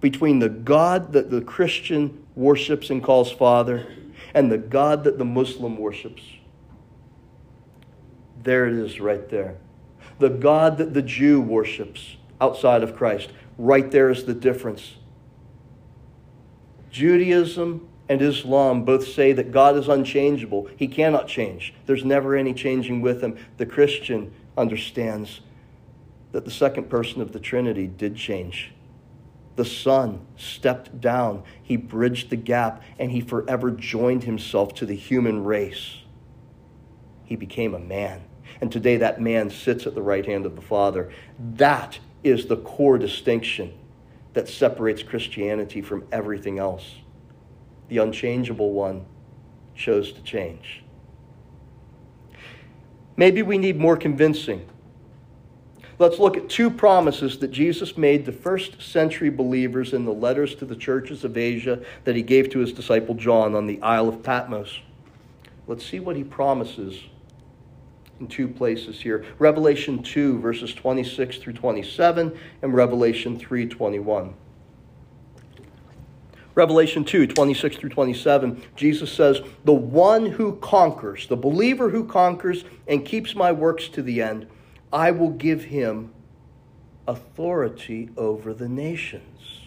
between 0.00 0.38
the 0.40 0.48
God 0.48 1.12
that 1.12 1.30
the 1.30 1.40
Christian 1.40 2.24
worships 2.34 2.90
and 2.90 3.02
calls 3.02 3.30
Father 3.32 3.86
and 4.34 4.50
the 4.50 4.58
God 4.58 5.04
that 5.04 5.18
the 5.18 5.24
Muslim 5.24 5.76
worships, 5.78 6.22
there 8.42 8.66
it 8.66 8.74
is 8.74 9.00
right 9.00 9.28
there. 9.28 9.56
The 10.18 10.28
God 10.28 10.78
that 10.78 10.94
the 10.94 11.02
Jew 11.02 11.40
worships 11.40 12.16
outside 12.40 12.82
of 12.82 12.96
Christ, 12.96 13.30
right 13.56 13.90
there 13.90 14.10
is 14.10 14.24
the 14.24 14.34
difference. 14.34 14.96
Judaism 16.90 17.88
and 18.08 18.22
Islam 18.22 18.84
both 18.84 19.06
say 19.06 19.32
that 19.32 19.52
God 19.52 19.76
is 19.76 19.88
unchangeable. 19.88 20.68
He 20.76 20.88
cannot 20.88 21.28
change. 21.28 21.74
There's 21.86 22.04
never 22.04 22.34
any 22.34 22.54
changing 22.54 23.02
with 23.02 23.22
him. 23.22 23.36
The 23.58 23.66
Christian 23.66 24.32
understands 24.56 25.40
that 26.32 26.44
the 26.44 26.50
second 26.50 26.88
person 26.88 27.20
of 27.20 27.32
the 27.32 27.40
Trinity 27.40 27.86
did 27.86 28.16
change. 28.16 28.72
The 29.56 29.64
Son 29.64 30.24
stepped 30.36 31.00
down, 31.00 31.42
he 31.60 31.76
bridged 31.76 32.30
the 32.30 32.36
gap, 32.36 32.82
and 32.98 33.10
he 33.10 33.20
forever 33.20 33.72
joined 33.72 34.24
himself 34.24 34.72
to 34.74 34.86
the 34.86 34.94
human 34.94 35.42
race. 35.42 35.96
He 37.24 37.34
became 37.34 37.74
a 37.74 37.78
man. 37.80 38.22
And 38.60 38.72
today 38.72 38.96
that 38.98 39.20
man 39.20 39.50
sits 39.50 39.86
at 39.86 39.94
the 39.94 40.02
right 40.02 40.26
hand 40.26 40.46
of 40.46 40.56
the 40.56 40.62
Father. 40.62 41.12
That 41.38 41.98
is 42.24 42.46
the 42.46 42.56
core 42.56 42.98
distinction 42.98 43.72
that 44.34 44.48
separates 44.48 45.02
Christianity 45.02 45.80
from 45.80 46.04
everything 46.12 46.58
else. 46.58 46.96
The 47.88 47.98
unchangeable 47.98 48.72
one 48.72 49.06
chose 49.74 50.12
to 50.12 50.22
change. 50.22 50.82
Maybe 53.16 53.42
we 53.42 53.58
need 53.58 53.78
more 53.78 53.96
convincing. 53.96 54.68
Let's 55.98 56.20
look 56.20 56.36
at 56.36 56.48
two 56.48 56.70
promises 56.70 57.38
that 57.38 57.50
Jesus 57.50 57.96
made 57.96 58.24
to 58.26 58.32
first 58.32 58.80
century 58.80 59.30
believers 59.30 59.92
in 59.92 60.04
the 60.04 60.12
letters 60.12 60.54
to 60.56 60.64
the 60.64 60.76
churches 60.76 61.24
of 61.24 61.36
Asia 61.36 61.82
that 62.04 62.14
he 62.14 62.22
gave 62.22 62.50
to 62.50 62.60
his 62.60 62.72
disciple 62.72 63.16
John 63.16 63.56
on 63.56 63.66
the 63.66 63.82
Isle 63.82 64.08
of 64.08 64.22
Patmos. 64.22 64.78
Let's 65.66 65.84
see 65.84 65.98
what 65.98 66.14
he 66.14 66.22
promises 66.22 67.00
in 68.20 68.26
two 68.26 68.48
places 68.48 69.00
here 69.00 69.24
Revelation 69.38 70.02
2, 70.02 70.40
verses 70.40 70.74
26 70.74 71.38
through 71.38 71.52
27, 71.54 72.36
and 72.62 72.74
Revelation 72.74 73.38
3, 73.38 73.66
21. 73.66 74.34
Revelation 76.54 77.04
2, 77.04 77.28
26 77.28 77.76
through 77.76 77.90
27, 77.90 78.62
Jesus 78.74 79.12
says, 79.12 79.40
The 79.64 79.72
one 79.72 80.26
who 80.26 80.56
conquers, 80.56 81.28
the 81.28 81.36
believer 81.36 81.90
who 81.90 82.04
conquers 82.04 82.64
and 82.88 83.04
keeps 83.04 83.36
my 83.36 83.52
works 83.52 83.88
to 83.90 84.02
the 84.02 84.20
end, 84.20 84.48
I 84.92 85.12
will 85.12 85.30
give 85.30 85.64
him 85.64 86.12
authority 87.06 88.10
over 88.16 88.52
the 88.52 88.68
nations. 88.68 89.60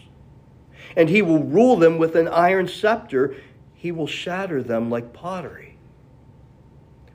And 0.94 1.08
he 1.08 1.22
will 1.22 1.42
rule 1.42 1.76
them 1.76 1.96
with 1.96 2.14
an 2.14 2.28
iron 2.28 2.68
scepter. 2.68 3.36
He 3.72 3.90
will 3.90 4.06
shatter 4.06 4.62
them 4.62 4.90
like 4.90 5.14
pottery 5.14 5.71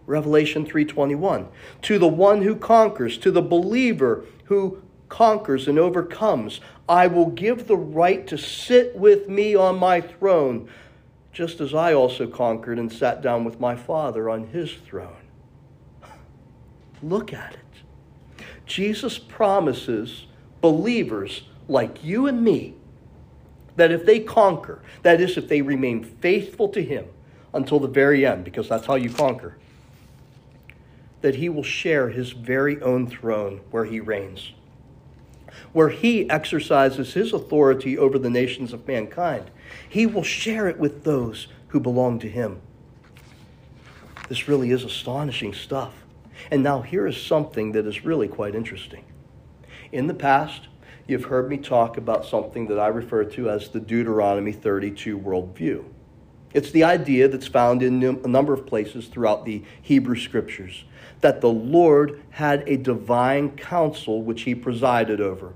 Revelation 0.07 0.65
3:21. 0.65 1.47
To 1.83 1.99
the 1.99 2.07
one 2.07 2.41
who 2.41 2.55
conquers, 2.55 3.17
to 3.19 3.29
the 3.29 3.41
believer 3.41 4.23
who 4.45 4.79
conquers 5.09 5.67
and 5.67 5.77
overcomes, 5.77 6.61
I 6.89 7.07
will 7.07 7.27
give 7.27 7.67
the 7.67 7.77
right 7.77 8.25
to 8.27 8.37
sit 8.37 8.95
with 8.95 9.29
me 9.29 9.53
on 9.53 9.77
my 9.77 10.01
throne, 10.01 10.69
just 11.31 11.61
as 11.61 11.73
I 11.73 11.93
also 11.93 12.25
conquered 12.25 12.79
and 12.79 12.91
sat 12.91 13.21
down 13.21 13.43
with 13.43 13.59
my 13.59 13.75
Father 13.75 14.29
on 14.29 14.47
his 14.47 14.73
throne. 14.73 15.27
Look 17.03 17.33
at 17.33 17.53
it. 17.53 18.43
Jesus 18.65 19.19
promises 19.19 20.25
believers 20.61 21.43
like 21.67 22.03
you 22.03 22.27
and 22.27 22.41
me 22.43 22.75
that 23.75 23.91
if 23.91 24.05
they 24.05 24.19
conquer, 24.19 24.81
that 25.03 25.21
is, 25.21 25.37
if 25.37 25.47
they 25.47 25.61
remain 25.61 26.03
faithful 26.03 26.69
to 26.69 26.81
him 26.81 27.05
until 27.53 27.79
the 27.79 27.87
very 27.87 28.25
end, 28.25 28.43
because 28.43 28.67
that's 28.67 28.87
how 28.87 28.95
you 28.95 29.09
conquer, 29.09 29.57
that 31.21 31.35
he 31.35 31.49
will 31.49 31.63
share 31.63 32.09
his 32.09 32.31
very 32.31 32.81
own 32.81 33.07
throne 33.07 33.61
where 33.71 33.85
he 33.85 33.99
reigns, 33.99 34.53
where 35.73 35.89
he 35.89 36.29
exercises 36.29 37.13
his 37.13 37.33
authority 37.33 37.97
over 37.97 38.19
the 38.19 38.29
nations 38.29 38.73
of 38.73 38.87
mankind. 38.87 39.49
He 39.89 40.05
will 40.05 40.23
share 40.23 40.67
it 40.67 40.77
with 40.77 41.03
those 41.03 41.47
who 41.69 41.79
belong 41.79 42.19
to 42.19 42.29
him. 42.29 42.61
This 44.29 44.47
really 44.47 44.71
is 44.71 44.83
astonishing 44.83 45.53
stuff. 45.53 45.93
And 46.51 46.61
now 46.61 46.81
here 46.81 47.07
is 47.07 47.21
something 47.21 47.71
that 47.71 47.85
is 47.85 48.05
really 48.05 48.27
quite 48.27 48.55
interesting. 48.55 49.03
In 49.91 50.07
the 50.07 50.13
past, 50.13 50.67
you've 51.07 51.25
heard 51.25 51.49
me 51.49 51.57
talk 51.57 51.97
about 51.97 52.25
something 52.25 52.67
that 52.67 52.79
I 52.79 52.87
refer 52.87 53.23
to 53.23 53.49
as 53.49 53.69
the 53.69 53.79
Deuteronomy 53.79 54.51
32 54.51 55.17
worldview. 55.17 55.85
It's 56.53 56.71
the 56.71 56.83
idea 56.83 57.27
that's 57.27 57.47
found 57.47 57.81
in 57.81 58.03
a 58.03 58.27
number 58.27 58.53
of 58.53 58.65
places 58.65 59.07
throughout 59.07 59.45
the 59.45 59.63
Hebrew 59.81 60.17
scriptures 60.17 60.85
that 61.21 61.41
the 61.41 61.49
Lord 61.49 62.21
had 62.31 62.67
a 62.67 62.77
divine 62.77 63.51
council 63.51 64.21
which 64.21 64.43
he 64.43 64.55
presided 64.55 65.21
over. 65.21 65.53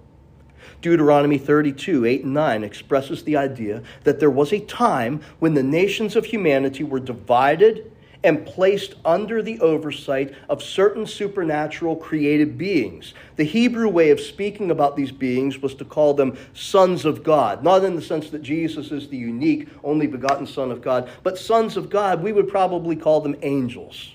Deuteronomy 0.82 1.38
32, 1.38 2.06
8 2.06 2.24
and 2.24 2.34
9 2.34 2.64
expresses 2.64 3.24
the 3.24 3.38
idea 3.38 3.84
that 4.04 4.20
there 4.20 4.32
was 4.32 4.52
a 4.52 4.60
time 4.60 5.22
when 5.40 5.54
the 5.54 5.64
nations 5.64 6.16
of 6.16 6.26
humanity 6.26 6.84
were 6.84 7.00
divided 7.00 7.92
and 8.24 8.46
placed 8.46 8.96
under 9.04 9.42
the 9.42 9.60
oversight 9.62 10.34
of 10.48 10.62
certain 10.62 11.06
supernatural 11.06 11.96
created 11.96 12.58
beings. 12.58 13.14
The 13.36 13.44
Hebrew 13.44 13.90
way 13.90 14.12
of 14.12 14.20
speaking 14.20 14.72
about 14.72 14.96
these 14.96 15.12
beings 15.12 15.60
was 15.60 15.74
to 15.76 15.86
call 15.86 16.14
them 16.14 16.38
sons 16.54 17.06
of 17.06 17.24
God, 17.24 17.64
not 17.64 17.84
in 17.84 17.96
the 17.96 18.02
sense 18.02 18.30
that 18.30 18.44
Jesus 18.44 18.92
is 18.92 19.08
the 19.08 19.18
unique, 19.18 19.70
only 19.84 20.08
begotten 20.08 20.46
Son 20.46 20.72
of 20.72 20.82
God, 20.82 21.10
but 21.24 21.38
sons 21.38 21.78
of 21.78 21.90
God, 21.90 22.22
we 22.22 22.32
would 22.32 22.48
probably 22.48 22.96
call 22.96 23.22
them 23.22 23.36
angels. 23.42 24.14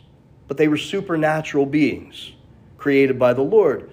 But 0.48 0.56
they 0.56 0.68
were 0.68 0.76
supernatural 0.76 1.66
beings 1.66 2.32
created 2.78 3.18
by 3.18 3.32
the 3.32 3.42
Lord 3.42 3.90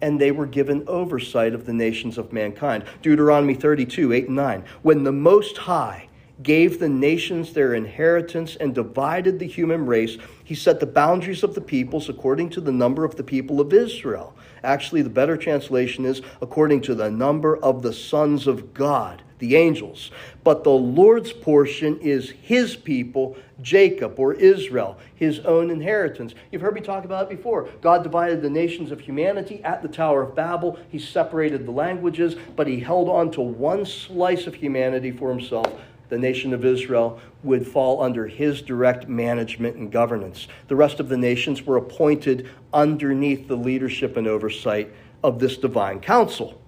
and 0.00 0.20
they 0.20 0.30
were 0.30 0.46
given 0.46 0.84
oversight 0.86 1.54
of 1.54 1.66
the 1.66 1.72
nations 1.72 2.18
of 2.18 2.32
mankind. 2.32 2.84
Deuteronomy 3.02 3.54
32, 3.54 4.12
8 4.12 4.26
and 4.28 4.36
9. 4.36 4.64
When 4.82 5.02
the 5.02 5.10
Most 5.10 5.56
High 5.56 6.08
gave 6.42 6.78
the 6.78 6.88
nations 6.88 7.52
their 7.52 7.74
inheritance, 7.74 8.56
and 8.56 8.74
divided 8.74 9.38
the 9.38 9.46
human 9.46 9.86
race. 9.86 10.18
He 10.44 10.54
set 10.54 10.80
the 10.80 10.86
boundaries 10.86 11.42
of 11.42 11.54
the 11.54 11.60
peoples 11.60 12.08
according 12.08 12.50
to 12.50 12.60
the 12.60 12.72
number 12.72 13.04
of 13.04 13.16
the 13.16 13.24
people 13.24 13.60
of 13.60 13.72
Israel. 13.72 14.36
Actually, 14.62 15.02
the 15.02 15.10
better 15.10 15.36
translation 15.36 16.04
is 16.04 16.22
according 16.40 16.80
to 16.82 16.94
the 16.94 17.10
number 17.10 17.56
of 17.56 17.82
the 17.82 17.92
sons 17.92 18.46
of 18.46 18.72
God, 18.72 19.22
the 19.38 19.56
angels. 19.56 20.10
But 20.44 20.64
the 20.64 20.70
Lord's 20.70 21.32
portion 21.32 21.98
is 22.00 22.30
his 22.30 22.76
people, 22.76 23.36
Jacob 23.60 24.18
or 24.18 24.34
Israel, 24.34 24.98
his 25.14 25.40
own 25.40 25.70
inheritance. 25.70 26.34
You've 26.50 26.62
heard 26.62 26.74
me 26.74 26.80
talk 26.80 27.04
about 27.04 27.24
it 27.24 27.36
before. 27.36 27.68
God 27.80 28.02
divided 28.02 28.42
the 28.42 28.50
nations 28.50 28.90
of 28.90 29.00
humanity 29.00 29.62
at 29.64 29.82
the 29.82 29.88
Tower 29.88 30.22
of 30.22 30.34
Babel. 30.34 30.78
He 30.88 30.98
separated 30.98 31.66
the 31.66 31.72
languages, 31.72 32.36
but 32.56 32.66
he 32.66 32.80
held 32.80 33.08
on 33.08 33.30
to 33.32 33.40
one 33.40 33.84
slice 33.84 34.46
of 34.46 34.54
humanity 34.54 35.10
for 35.10 35.30
himself 35.30 35.72
the 36.08 36.18
nation 36.18 36.54
of 36.54 36.64
Israel 36.64 37.20
would 37.42 37.66
fall 37.66 38.02
under 38.02 38.26
his 38.26 38.62
direct 38.62 39.08
management 39.08 39.76
and 39.76 39.92
governance. 39.92 40.48
The 40.68 40.76
rest 40.76 41.00
of 41.00 41.08
the 41.08 41.16
nations 41.16 41.64
were 41.66 41.76
appointed 41.76 42.48
underneath 42.72 43.48
the 43.48 43.56
leadership 43.56 44.16
and 44.16 44.26
oversight 44.26 44.92
of 45.22 45.38
this 45.38 45.56
divine 45.56 46.00
council. 46.00 46.60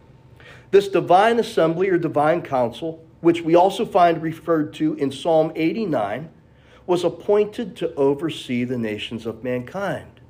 This 0.71 0.89
divine 0.89 1.39
assembly 1.39 1.89
or 1.89 1.99
divine 1.99 2.43
council, 2.43 3.05
which 3.21 3.43
we 3.43 3.55
also 3.55 3.85
find 3.85 4.23
referred 4.23 4.73
to 4.75 4.95
in 4.95 5.11
Psalm 5.11 5.53
89, 5.57 6.31
was 6.87 7.05
appointed 7.05 7.77
to 7.77 7.95
oversee 7.95 8.65
the 8.65 8.79
nations 8.79 9.27
of 9.27 9.45
mankind. 9.45 10.21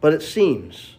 But 0.00 0.12
it 0.12 0.22
seems 0.22 0.96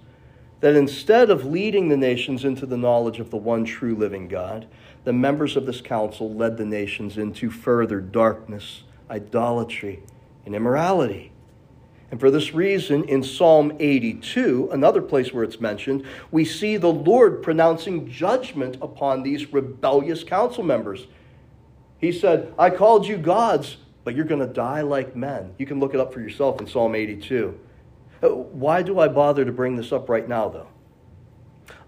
that 0.59 0.75
instead 0.75 1.29
of 1.29 1.45
leading 1.45 1.89
the 1.89 1.97
nations 1.97 2.43
into 2.43 2.65
the 2.65 2.77
knowledge 2.77 3.19
of 3.19 3.29
the 3.29 3.37
one 3.37 3.63
true 3.63 3.95
living 3.95 4.27
God, 4.27 4.67
the 5.03 5.13
members 5.13 5.55
of 5.55 5.65
this 5.65 5.81
council 5.81 6.33
led 6.33 6.57
the 6.57 6.65
nations 6.65 7.17
into 7.17 7.49
further 7.49 8.01
darkness, 8.01 8.83
idolatry, 9.09 10.03
and 10.45 10.55
immorality. 10.55 11.31
And 12.09 12.19
for 12.19 12.31
this 12.31 12.53
reason, 12.53 13.03
in 13.03 13.21
Psalm 13.21 13.73
82, 13.79 14.69
another 14.71 15.01
place 15.01 15.33
where 15.33 15.43
it's 15.43 15.59
mentioned, 15.59 16.05
we 16.31 16.45
see 16.45 16.77
the 16.77 16.91
Lord 16.91 17.43
pronouncing 17.43 18.09
judgment 18.09 18.77
upon 18.81 19.23
these 19.23 19.51
rebellious 19.51 20.23
council 20.23 20.63
members. 20.63 21.07
He 21.99 22.11
said, 22.13 22.53
I 22.57 22.69
called 22.69 23.05
you 23.07 23.17
gods, 23.17 23.77
but 24.05 24.15
you're 24.15 24.25
going 24.25 24.39
to 24.39 24.53
die 24.53 24.81
like 24.81 25.17
men. 25.17 25.53
You 25.57 25.65
can 25.65 25.79
look 25.79 25.93
it 25.93 25.99
up 25.99 26.13
for 26.13 26.21
yourself 26.21 26.61
in 26.61 26.67
Psalm 26.67 26.95
82. 26.95 27.59
Uh, 28.23 28.29
why 28.29 28.81
do 28.81 28.99
I 28.99 29.09
bother 29.09 29.43
to 29.43 29.51
bring 29.51 29.75
this 29.75 29.91
up 29.91 30.07
right 30.07 30.27
now, 30.27 30.47
though? 30.47 30.67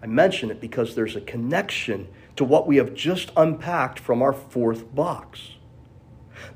I 0.04 0.08
mention 0.08 0.52
it 0.52 0.60
because 0.60 0.96
there's 0.96 1.16
a 1.16 1.22
connection 1.22 2.10
to 2.36 2.44
what 2.44 2.68
we 2.68 2.76
have 2.78 2.94
just 2.94 3.32
unpacked 3.38 4.00
from 4.00 4.22
our 4.22 4.34
fourth 4.34 4.94
box. 4.94 5.56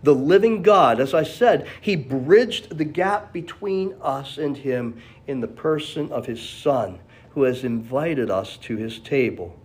The 0.04 0.16
living 0.16 0.62
God, 0.62 1.00
as 1.00 1.14
I 1.14 1.24
said, 1.24 1.68
He 1.82 1.96
bridged 1.96 2.78
the 2.78 2.86
gap 2.86 3.34
between 3.34 3.96
us 4.02 4.38
and 4.38 4.58
Him 4.58 5.02
in 5.28 5.40
the 5.40 5.48
person 5.48 6.12
of 6.12 6.26
His 6.26 6.42
Son, 6.42 7.00
who 7.32 7.44
has 7.44 7.64
invited 7.64 8.30
us 8.30 8.58
to 8.58 8.78
His 8.78 9.00
table 9.00 9.58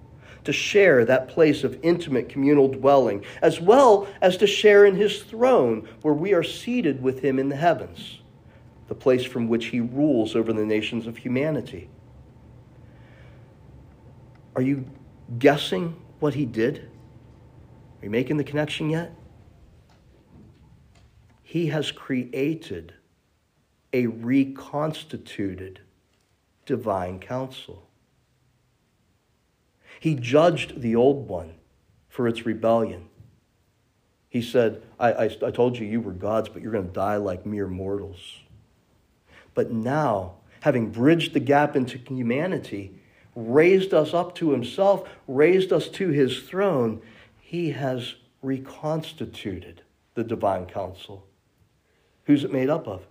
to 0.45 0.53
share 0.53 1.05
that 1.05 1.29
place 1.29 1.65
of 1.65 1.79
intimate 1.83 2.29
communal 2.29 2.69
dwelling, 2.69 3.25
as 3.43 3.61
well 3.61 4.07
as 4.23 4.37
to 4.39 4.47
share 4.47 4.87
in 4.87 4.95
His 4.95 5.23
throne, 5.23 5.89
where 6.03 6.15
we 6.15 6.33
are 6.33 6.43
seated 6.43 7.03
with 7.03 7.21
Him 7.21 7.39
in 7.39 7.49
the 7.49 7.57
heavens, 7.57 8.21
the 8.87 8.95
place 8.95 9.25
from 9.25 9.49
which 9.49 9.67
He 9.67 9.81
rules 9.81 10.35
over 10.35 10.53
the 10.53 10.65
nations 10.65 11.07
of 11.07 11.19
humanity. 11.19 11.91
Are 14.59 14.63
you 14.63 14.87
guessing 15.39 15.95
what 16.19 16.35
he 16.35 16.45
did? 16.45 16.79
Are 18.01 18.05
you 18.05 18.11
making 18.11 18.39
the 18.39 18.45
connection 18.45 18.91
yet? 18.91 19.15
He 21.49 21.69
has 21.69 21.93
created 21.93 22.93
a 23.95 24.07
reconstituted 24.07 25.81
divine 26.67 27.21
council. 27.21 27.89
He 29.99 30.15
judged 30.15 30.83
the 30.83 30.95
old 30.95 31.27
one 31.27 31.55
for 32.11 32.29
its 32.29 32.45
rebellion. 32.45 33.09
He 34.29 34.43
said, 34.43 34.83
I, 35.01 35.13
I, 35.13 35.25
I, 35.25 35.51
told 35.51 35.79
you 35.79 35.87
you 35.87 36.03
were 36.03 36.13
gods, 36.13 36.51
but 36.51 36.61
you're 36.61 36.71
going 36.71 36.89
to 36.89 36.93
die 36.93 37.17
like 37.17 37.47
mere 37.47 37.67
mortals. 37.67 38.41
But 39.55 39.71
now, 39.71 40.35
having 40.61 40.91
bridged 40.91 41.33
the 41.33 41.41
gap 41.41 41.75
into 41.75 41.97
humanity, 41.97 42.93
raised 43.35 43.95
us 43.95 44.13
up 44.13 44.35
to 44.35 44.51
himself, 44.51 45.09
raised 45.27 45.73
us 45.73 45.89
to 45.89 46.11
his 46.11 46.43
throne, 46.43 47.01
he 47.41 47.71
has 47.71 48.17
reconstituted 48.43 49.81
the 50.13 50.25
divine 50.25 50.67
council. 50.67 51.25
Who's 52.29 52.45
it 52.45 52.53
made 52.53 52.69
up 52.69 52.87
of? 52.87 53.07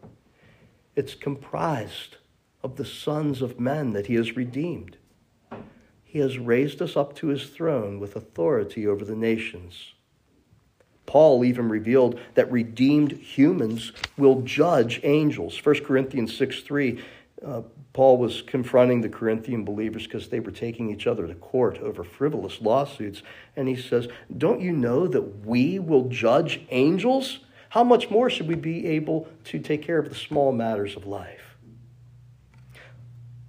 It's 0.96 1.16
comprised 1.16 2.18
of 2.64 2.76
the 2.76 2.86
sons 2.86 3.42
of 3.42 3.60
men 3.60 3.94
that 3.94 4.06
he 4.06 4.14
has 4.14 4.38
redeemed. 4.38 4.98
He 6.04 6.20
has 6.20 6.38
raised 6.38 6.84
us 6.84 6.96
up 6.96 7.16
to 7.16 7.28
his 7.28 7.48
throne 7.50 8.00
with 8.00 8.16
authority 8.16 8.86
over 8.86 9.04
the 9.04 9.16
nations. 9.16 9.94
Paul 11.08 11.44
even 11.44 11.68
revealed 11.68 12.20
that 12.36 12.52
redeemed 12.52 13.14
humans 13.14 13.92
will 14.18 14.42
judge 14.42 15.00
angels. 15.04 15.60
1 15.66 15.84
Corinthians 15.84 16.38
6 16.38 16.62
3 16.62 17.04
uh, 17.44 17.62
Paul 17.94 18.18
was 18.20 18.44
confronting 18.44 19.02
the 19.02 19.10
Corinthian 19.10 19.66
believers 19.66 20.06
because 20.06 20.30
they 20.30 20.40
were 20.40 20.52
taking 20.52 20.92
each 20.92 21.08
other 21.08 21.26
to 21.26 21.34
court 21.34 21.80
over 21.80 22.04
frivolous 22.04 22.62
lawsuits. 22.62 23.24
And 23.56 23.68
he 23.68 23.76
says, 23.76 24.08
Don't 24.38 24.62
you 24.62 24.74
know 24.74 25.08
that 25.08 25.44
we 25.44 25.80
will 25.80 26.08
judge 26.08 26.62
angels? 26.70 27.40
How 27.70 27.84
much 27.84 28.10
more 28.10 28.30
should 28.30 28.48
we 28.48 28.56
be 28.56 28.88
able 28.88 29.28
to 29.46 29.60
take 29.60 29.84
care 29.84 30.00
of 30.00 30.10
the 30.10 30.16
small 30.16 30.52
matters 30.52 30.96
of 30.96 31.06
life? 31.06 31.58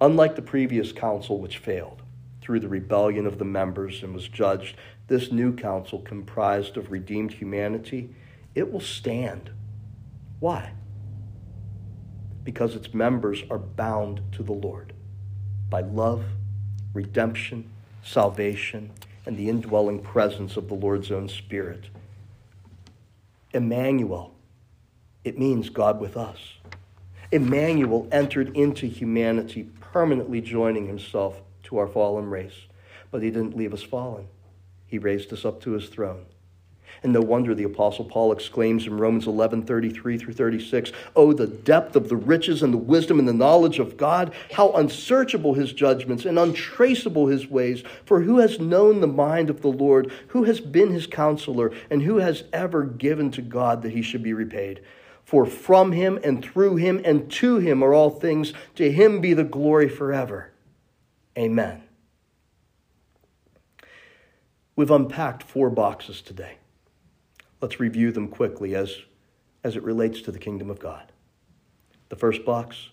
Unlike 0.01 0.37
the 0.37 0.43
previous 0.43 0.93
council, 0.93 1.41
which 1.41 1.59
failed 1.59 2.03
through 2.41 2.61
the 2.61 2.69
rebellion 2.69 3.27
of 3.27 3.39
the 3.39 3.45
members 3.45 4.03
and 4.03 4.15
was 4.15 4.29
judged, 4.29 4.77
this 5.07 5.33
new 5.33 5.55
council, 5.55 6.01
comprised 6.01 6.77
of 6.77 6.91
redeemed 6.91 7.33
humanity, 7.33 8.15
it 8.55 8.73
will 8.73 8.81
stand. 8.81 9.51
Why? 10.41 10.73
because 12.49 12.75
its 12.75 12.95
members 12.95 13.43
are 13.51 13.59
bound 13.59 14.23
to 14.33 14.43
the 14.43 14.55
Lord 14.55 14.95
by 15.69 15.83
love, 15.83 16.25
redemption, 16.95 17.71
salvation, 18.03 18.91
and 19.27 19.37
the 19.37 19.51
indwelling 19.51 20.01
presence 20.01 20.57
of 20.57 20.67
the 20.67 20.75
Lord's 20.75 21.11
own 21.11 21.29
Spirit. 21.29 21.91
Emmanuel, 23.53 24.35
it 25.25 25.39
means 25.39 25.71
God 25.71 26.01
with 26.01 26.17
us. 26.17 26.39
Emmanuel 27.33 28.09
entered 28.11 28.57
into 28.57 28.87
humanity, 28.87 29.69
permanently 29.81 30.41
joining 30.41 30.87
himself 30.87 31.41
to 31.65 31.79
our 31.79 31.87
fallen 31.87 32.31
race. 32.31 32.67
But 33.11 33.23
he 33.23 33.31
didn't 33.31 33.57
leave 33.57 33.73
us 33.73 33.83
fallen, 33.83 34.29
he 34.87 34.99
raised 34.99 35.33
us 35.33 35.45
up 35.45 35.61
to 35.63 35.73
his 35.73 35.89
throne. 35.89 36.27
And 37.03 37.13
no 37.13 37.21
wonder 37.21 37.55
the 37.55 37.65
Apostle 37.65 38.05
Paul 38.05 38.33
exclaims 38.33 38.87
in 38.87 38.97
Romans 38.97 39.27
11 39.27 39.63
33 39.63 40.19
through 40.19 40.35
36 40.35 40.93
Oh, 41.15 41.33
the 41.33 41.47
depth 41.47 41.97
of 41.97 42.09
the 42.09 42.17
riches 42.17 42.63
and 42.63 42.73
the 42.73 42.79
wisdom 42.79 43.19
and 43.19 43.29
the 43.29 43.33
knowledge 43.33 43.79
of 43.79 43.97
God! 43.97 44.33
How 44.53 44.73
unsearchable 44.73 45.55
his 45.55 45.73
judgments 45.73 46.25
and 46.25 46.39
untraceable 46.39 47.27
his 47.27 47.49
ways! 47.49 47.83
For 48.05 48.21
who 48.23 48.39
has 48.39 48.59
known 48.59 49.01
the 49.01 49.07
mind 49.07 49.51
of 49.51 49.63
the 49.63 49.69
Lord? 49.69 50.13
Who 50.29 50.45
has 50.45 50.61
been 50.61 50.91
his 50.91 51.07
counselor? 51.07 51.73
And 51.91 52.03
who 52.03 52.17
has 52.17 52.45
ever 52.53 52.85
given 52.85 53.31
to 53.33 53.43
God 53.43 53.83
that 53.83 53.93
he 53.93 54.03
should 54.03 54.23
be 54.23 54.33
repaid? 54.33 54.81
For 55.29 55.45
from 55.45 55.93
him 55.93 56.19
and 56.25 56.43
through 56.43 56.77
him 56.77 57.03
and 57.05 57.31
to 57.33 57.59
him 57.59 57.83
are 57.83 57.93
all 57.93 58.09
things. 58.09 58.55
To 58.77 58.91
him 58.91 59.21
be 59.21 59.35
the 59.35 59.45
glory 59.45 59.87
forever. 59.87 60.53
Amen. 61.37 61.83
We've 64.75 64.91
unpacked 64.91 65.43
four 65.43 65.71
boxes 65.71 66.23
today. 66.23 66.57
Let's 67.61 67.81
review 67.81 68.13
them 68.13 68.29
quickly 68.29 68.75
as, 68.75 68.97
as 69.65 69.77
it 69.77 69.83
relates 69.83 70.21
to 70.23 70.33
the 70.33 70.39
kingdom 70.39 70.71
of 70.71 70.79
God. 70.79 71.13
The 72.09 72.17
first 72.17 72.45
box 72.45 72.91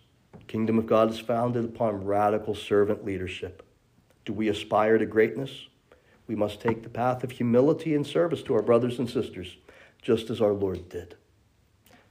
kingdom 0.47 0.78
of 0.78 0.86
God 0.86 1.09
is 1.09 1.20
founded 1.20 1.66
upon 1.66 2.05
radical 2.05 2.53
servant 2.53 3.03
leadership. 3.03 3.63
Do 4.26 4.34
we 4.34 4.47
aspire 4.47 4.97
to 4.97 5.05
greatness? 5.05 5.68
We 6.28 6.36
must 6.36 6.61
take 6.61 6.84
the 6.84 6.89
path 6.89 7.24
of 7.24 7.32
humility 7.32 7.95
and 7.95 8.05
service 8.05 8.43
to 8.43 8.53
our 8.55 8.61
brothers 8.61 8.99
and 8.99 9.09
sisters, 9.09 9.57
just 10.01 10.30
as 10.30 10.41
our 10.41 10.53
Lord 10.53 10.89
did. 10.89 11.16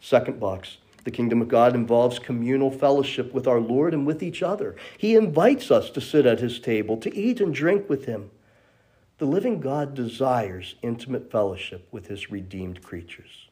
Second 0.00 0.40
box 0.40 0.78
the 1.04 1.10
kingdom 1.10 1.42
of 1.42 1.48
God 1.48 1.74
involves 1.74 2.18
communal 2.18 2.70
fellowship 2.70 3.34
with 3.34 3.46
our 3.46 3.60
Lord 3.60 3.92
and 3.92 4.06
with 4.06 4.22
each 4.22 4.42
other. 4.42 4.74
He 4.96 5.14
invites 5.16 5.70
us 5.70 5.90
to 5.90 6.00
sit 6.00 6.24
at 6.24 6.40
his 6.40 6.58
table, 6.58 6.96
to 6.96 7.14
eat 7.14 7.42
and 7.42 7.54
drink 7.54 7.90
with 7.90 8.06
him. 8.06 8.30
The 9.18 9.26
living 9.26 9.60
God 9.60 9.94
desires 9.94 10.74
intimate 10.82 11.30
fellowship 11.30 11.88
with 11.92 12.08
his 12.08 12.30
redeemed 12.30 12.82
creatures. 12.82 13.48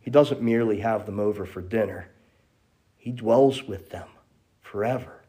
He 0.00 0.10
doesn't 0.10 0.40
merely 0.40 0.80
have 0.80 1.04
them 1.04 1.18
over 1.18 1.44
for 1.44 1.60
dinner, 1.60 2.08
he 2.96 3.12
dwells 3.12 3.64
with 3.64 3.90
them 3.90 4.08
forever. 4.60 5.24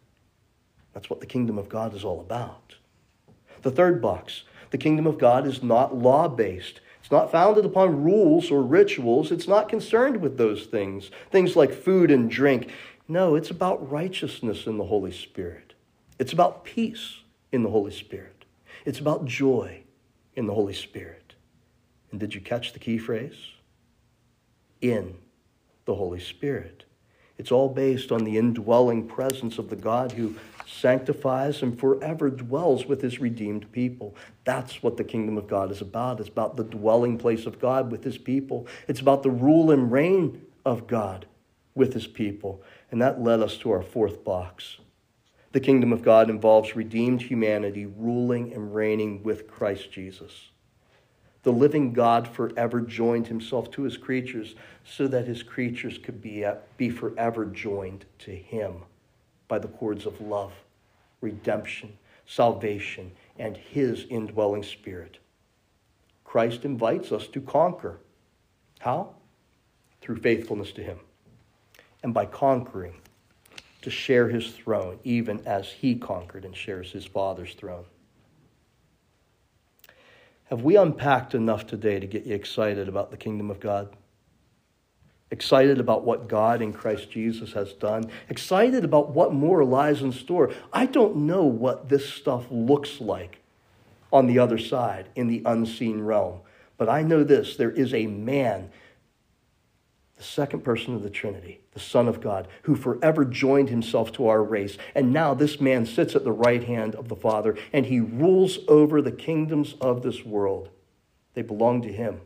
That's 0.93 1.09
what 1.09 1.19
the 1.19 1.25
kingdom 1.25 1.57
of 1.57 1.69
God 1.69 1.93
is 1.95 2.03
all 2.03 2.19
about. 2.19 2.75
The 3.61 3.71
third 3.71 4.01
box 4.01 4.43
the 4.71 4.77
kingdom 4.77 5.07
of 5.07 5.17
God 5.17 5.47
is 5.47 5.63
not 5.63 5.95
law 5.95 6.27
based. 6.27 6.79
It's 7.01 7.11
not 7.11 7.31
founded 7.31 7.65
upon 7.65 8.03
rules 8.03 8.51
or 8.51 8.61
rituals. 8.61 9.31
It's 9.31 9.47
not 9.47 9.69
concerned 9.69 10.21
with 10.21 10.37
those 10.37 10.65
things, 10.65 11.09
things 11.31 11.55
like 11.55 11.73
food 11.73 12.11
and 12.11 12.29
drink. 12.29 12.71
No, 13.07 13.35
it's 13.35 13.49
about 13.49 13.89
righteousness 13.91 14.67
in 14.67 14.77
the 14.77 14.85
Holy 14.85 15.11
Spirit. 15.11 15.73
It's 16.19 16.33
about 16.33 16.63
peace 16.63 17.21
in 17.51 17.63
the 17.63 17.69
Holy 17.69 17.91
Spirit. 17.91 18.38
It's 18.85 18.99
about 18.99 19.25
joy 19.25 19.83
in 20.35 20.47
the 20.47 20.53
Holy 20.53 20.73
Spirit. 20.73 21.35
And 22.11 22.19
did 22.19 22.33
you 22.33 22.41
catch 22.41 22.73
the 22.73 22.79
key 22.79 22.97
phrase? 22.97 23.37
In 24.81 25.15
the 25.85 25.95
Holy 25.95 26.19
Spirit. 26.19 26.85
It's 27.37 27.51
all 27.51 27.69
based 27.69 28.11
on 28.11 28.25
the 28.25 28.37
indwelling 28.37 29.07
presence 29.07 29.57
of 29.57 29.69
the 29.69 29.75
God 29.75 30.11
who 30.11 30.35
sanctifies 30.67 31.61
and 31.61 31.79
forever 31.79 32.29
dwells 32.29 32.85
with 32.85 33.01
his 33.01 33.19
redeemed 33.19 33.71
people. 33.71 34.13
That's 34.43 34.83
what 34.83 34.97
the 34.97 35.03
kingdom 35.03 35.37
of 35.37 35.47
God 35.47 35.71
is 35.71 35.81
about. 35.81 36.19
It's 36.19 36.29
about 36.29 36.57
the 36.57 36.65
dwelling 36.65 37.17
place 37.17 37.45
of 37.45 37.59
God 37.59 37.91
with 37.91 38.03
his 38.03 38.17
people, 38.17 38.67
it's 38.87 38.99
about 38.99 39.23
the 39.23 39.31
rule 39.31 39.71
and 39.71 39.91
reign 39.91 40.45
of 40.65 40.85
God 40.85 41.25
with 41.75 41.93
his 41.93 42.07
people. 42.07 42.61
And 42.91 43.01
that 43.01 43.21
led 43.21 43.39
us 43.39 43.57
to 43.59 43.71
our 43.71 43.81
fourth 43.81 44.23
box 44.23 44.77
the 45.51 45.59
kingdom 45.59 45.91
of 45.91 46.03
God 46.03 46.29
involves 46.29 46.75
redeemed 46.75 47.21
humanity 47.21 47.85
ruling 47.85 48.53
and 48.53 48.73
reigning 48.73 49.23
with 49.23 49.47
Christ 49.47 49.91
Jesus. 49.91 50.49
The 51.43 51.51
living 51.51 51.93
God 51.93 52.27
forever 52.27 52.81
joined 52.81 53.27
himself 53.27 53.71
to 53.71 53.83
his 53.83 53.97
creatures 53.97 54.55
so 54.83 55.07
that 55.07 55.25
his 55.25 55.41
creatures 55.41 55.97
could 55.97 56.21
be, 56.21 56.45
uh, 56.45 56.55
be 56.77 56.89
forever 56.89 57.45
joined 57.45 58.05
to 58.19 58.31
him 58.31 58.83
by 59.47 59.57
the 59.57 59.69
cords 59.69 60.05
of 60.05 60.21
love, 60.21 60.53
redemption, 61.21 61.97
salvation, 62.27 63.11
and 63.39 63.57
his 63.57 64.05
indwelling 64.09 64.63
spirit. 64.63 65.17
Christ 66.23 66.65
invites 66.65 67.11
us 67.11 67.25
to 67.27 67.41
conquer. 67.41 67.99
How? 68.79 69.15
Through 70.01 70.17
faithfulness 70.17 70.71
to 70.73 70.83
him. 70.83 70.99
And 72.03 72.13
by 72.13 72.25
conquering, 72.27 73.01
to 73.81 73.89
share 73.89 74.29
his 74.29 74.51
throne, 74.51 74.99
even 75.03 75.41
as 75.45 75.67
he 75.67 75.95
conquered 75.95 76.45
and 76.45 76.55
shares 76.55 76.91
his 76.91 77.05
Father's 77.05 77.53
throne. 77.53 77.85
Have 80.45 80.63
we 80.63 80.75
unpacked 80.75 81.35
enough 81.35 81.67
today 81.67 81.99
to 81.99 82.07
get 82.07 82.25
you 82.25 82.33
excited 82.33 82.89
about 82.89 83.11
the 83.11 83.17
kingdom 83.17 83.51
of 83.51 83.59
God? 83.59 83.95
Excited 85.31 85.79
about 85.79 86.03
what 86.03 86.27
God 86.27 86.61
in 86.61 86.73
Christ 86.73 87.11
Jesus 87.11 87.53
has 87.53 87.73
done? 87.73 88.09
Excited 88.29 88.83
about 88.83 89.11
what 89.11 89.31
more 89.31 89.63
lies 89.63 90.01
in 90.01 90.11
store? 90.11 90.51
I 90.73 90.87
don't 90.87 91.17
know 91.17 91.43
what 91.43 91.87
this 91.87 92.09
stuff 92.09 92.47
looks 92.49 92.99
like 92.99 93.39
on 94.11 94.25
the 94.25 94.39
other 94.39 94.57
side 94.57 95.09
in 95.15 95.27
the 95.27 95.43
unseen 95.45 96.01
realm, 96.01 96.39
but 96.77 96.89
I 96.89 97.03
know 97.03 97.23
this 97.23 97.55
there 97.55 97.69
is 97.69 97.93
a 97.93 98.07
man 98.07 98.71
the 100.19 100.25
second 100.25 100.65
person 100.65 100.93
of 100.93 101.01
the 101.01 101.09
Trinity, 101.09 101.61
the 101.71 101.79
Son 101.79 102.09
of 102.09 102.19
God, 102.19 102.49
who 102.63 102.75
forever 102.75 103.23
joined 103.23 103.69
himself 103.69 104.11
to 104.11 104.27
our 104.27 104.43
race. 104.43 104.77
And 104.93 105.13
now 105.13 105.33
this 105.33 105.61
man 105.61 105.85
sits 105.85 106.13
at 106.13 106.25
the 106.25 106.31
right 106.33 106.61
hand 106.61 106.93
of 106.95 107.07
the 107.07 107.15
Father, 107.15 107.57
and 107.71 107.85
he 107.85 108.01
rules 108.01 108.59
over 108.67 109.01
the 109.01 109.13
kingdoms 109.13 109.75
of 109.79 110.03
this 110.03 110.25
world. 110.25 110.71
They 111.35 111.41
belong 111.41 111.81
to 111.83 111.93
him. 111.93 112.19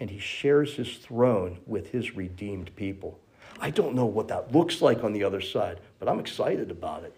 And 0.00 0.08
he 0.08 0.18
shares 0.18 0.76
his 0.76 0.96
throne 0.96 1.58
with 1.66 1.90
his 1.90 2.16
redeemed 2.16 2.74
people. 2.76 3.20
I 3.60 3.68
don't 3.68 3.94
know 3.94 4.06
what 4.06 4.28
that 4.28 4.54
looks 4.54 4.80
like 4.80 5.04
on 5.04 5.12
the 5.12 5.22
other 5.22 5.42
side, 5.42 5.80
but 5.98 6.08
I'm 6.08 6.18
excited 6.18 6.70
about 6.70 7.04
it. 7.04 7.14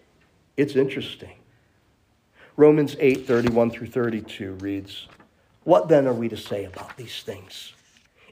It's 0.57 0.75
interesting. 0.75 1.37
Romans 2.57 2.97
8 2.99 3.25
31 3.25 3.71
through 3.71 3.87
32 3.87 4.55
reads, 4.55 5.07
What 5.63 5.87
then 5.87 6.05
are 6.05 6.13
we 6.13 6.27
to 6.27 6.37
say 6.37 6.65
about 6.65 6.97
these 6.97 7.23
things? 7.23 7.73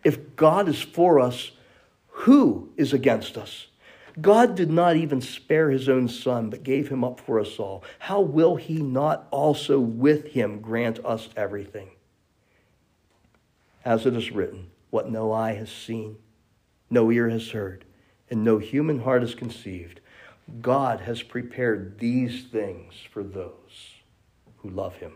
If 0.08 0.38
God 0.38 0.70
is 0.70 0.82
for 0.82 1.20
us, 1.20 1.52
who 2.08 2.72
is 2.78 2.94
against 2.94 3.38
us? 3.38 3.68
God 4.22 4.56
did 4.56 4.72
not 4.72 4.96
even 4.96 5.20
spare 5.20 5.70
his 5.70 5.90
own 5.90 6.08
son, 6.08 6.50
but 6.50 6.64
gave 6.64 6.88
him 6.88 7.04
up 7.04 7.20
for 7.20 7.42
us 7.42 7.60
all. 7.60 7.84
How 8.00 8.22
will 8.22 8.56
he 8.56 8.82
not 8.82 9.28
also 9.32 9.82
with 9.82 10.28
him 10.28 10.62
grant 10.62 11.04
us 11.04 11.28
everything? 11.36 11.90
As 13.84 14.06
it 14.06 14.16
is 14.16 14.32
written, 14.32 14.70
what 14.92 15.12
no 15.12 15.34
eye 15.34 15.56
has 15.56 15.70
seen, 15.70 16.16
no 16.90 17.12
ear 17.12 17.28
has 17.28 17.50
heard, 17.50 17.84
and 18.30 18.46
no 18.46 18.60
human 18.60 19.00
heart 19.00 19.24
has 19.24 19.36
conceived, 19.36 20.00
God 20.62 21.02
has 21.02 21.22
prepared 21.22 22.00
these 22.00 22.46
things 22.46 22.94
for 23.12 23.24
those 23.24 23.96
who 24.60 24.70
love 24.70 24.96
him. 24.96 25.16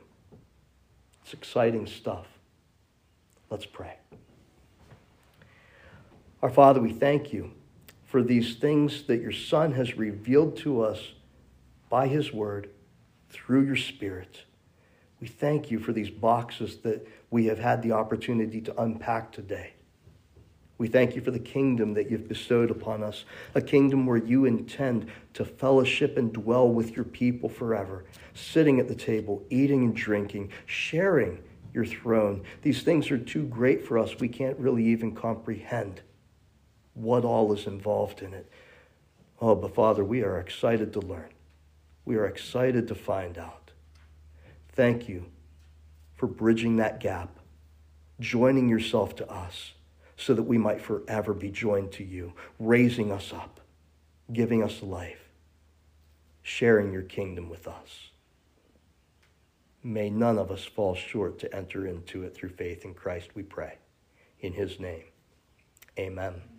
It's 1.24 1.32
exciting 1.32 1.88
stuff. 1.88 2.28
Let's 3.50 3.66
pray. 3.66 4.01
Our 6.42 6.50
Father, 6.50 6.82
we 6.82 6.92
thank 6.92 7.32
you 7.32 7.52
for 8.04 8.24
these 8.24 8.56
things 8.56 9.04
that 9.04 9.22
your 9.22 9.32
Son 9.32 9.74
has 9.74 9.96
revealed 9.96 10.58
to 10.58 10.82
us 10.82 11.12
by 11.88 12.08
his 12.08 12.34
word 12.34 12.72
through 13.30 13.66
your 13.66 13.76
Spirit. 13.76 14.46
We 15.20 15.28
thank 15.28 15.70
you 15.70 15.78
for 15.78 15.94
these 15.94 16.10
boxes 16.10 16.78
that 16.78 17.08
we 17.30 17.46
have 17.46 17.60
had 17.60 17.84
the 17.84 17.92
opportunity 17.92 18.60
to 18.62 18.82
unpack 18.82 19.32
today. 19.32 19.74
We 20.80 20.88
thank 20.88 21.16
you 21.16 21.22
for 21.22 21.30
the 21.30 21.38
kingdom 21.38 21.94
that 21.94 22.10
you've 22.10 22.28
bestowed 22.28 22.72
upon 22.72 23.04
us, 23.04 23.24
a 23.54 23.62
kingdom 23.62 24.08
where 24.08 24.18
you 24.18 24.46
intend 24.46 25.12
to 25.36 25.46
fellowship 25.46 26.18
and 26.18 26.34
dwell 26.34 26.68
with 26.68 26.96
your 26.96 27.06
people 27.06 27.50
forever, 27.50 28.04
sitting 28.34 28.80
at 28.80 28.88
the 28.88 28.96
table, 28.96 29.44
eating 29.52 29.84
and 29.84 29.96
drinking, 29.96 30.50
sharing 30.66 31.38
your 31.72 31.86
throne. 31.86 32.42
These 32.64 32.82
things 32.82 33.12
are 33.12 33.20
too 33.20 33.44
great 33.44 33.86
for 33.86 34.00
us. 34.00 34.20
We 34.20 34.28
can't 34.28 34.58
really 34.58 34.86
even 34.86 35.14
comprehend 35.14 36.02
what 36.94 37.26
all 37.26 37.54
is 37.54 37.68
involved 37.68 38.22
in 38.22 38.34
it. 38.34 38.50
Oh, 39.40 39.56
but 39.56 39.74
Father, 39.74 40.04
we 40.04 40.24
are 40.24 40.40
excited 40.40 40.94
to 40.94 41.00
learn. 41.00 41.30
We 42.06 42.16
are 42.16 42.26
excited 42.26 42.88
to 42.90 42.96
find 42.96 43.38
out. 43.38 43.72
Thank 44.70 45.10
you 45.10 45.26
for 46.16 46.28
bridging 46.28 46.78
that 46.78 47.00
gap, 47.00 47.40
joining 48.20 48.70
yourself 48.70 49.16
to 49.18 49.30
us 49.30 49.74
so 50.16 50.34
that 50.34 50.44
we 50.44 50.58
might 50.58 50.82
forever 50.82 51.34
be 51.34 51.50
joined 51.50 51.92
to 51.94 52.04
you, 52.04 52.34
raising 52.60 53.12
us 53.12 53.34
up 53.34 53.62
giving 54.32 54.64
us 54.64 54.82
life, 54.82 55.30
sharing 56.42 56.92
your 56.92 57.02
kingdom 57.02 57.50
with 57.50 57.68
us. 57.68 58.12
May 59.84 60.10
none 60.10 60.38
of 60.38 60.52
us 60.52 60.64
fall 60.64 60.96
short 60.96 61.40
to 61.40 61.54
enter 61.56 61.88
into 61.88 62.24
it 62.24 62.36
through 62.36 62.50
faith 62.50 62.86
in 62.86 62.94
Christ, 62.94 63.30
we 63.34 63.44
pray. 63.44 63.78
In 64.40 64.54
his 64.54 64.80
name, 64.80 65.04
amen. 65.98 66.51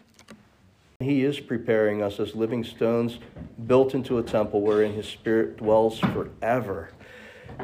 He 1.02 1.24
is 1.24 1.40
preparing 1.40 2.02
us 2.02 2.18
as 2.20 2.34
living 2.34 2.64
stones 2.64 3.18
built 3.66 3.94
into 3.94 4.18
a 4.18 4.22
temple 4.22 4.60
wherein 4.60 4.94
his 4.94 5.06
spirit 5.06 5.58
dwells 5.58 5.98
forever. 5.98 6.90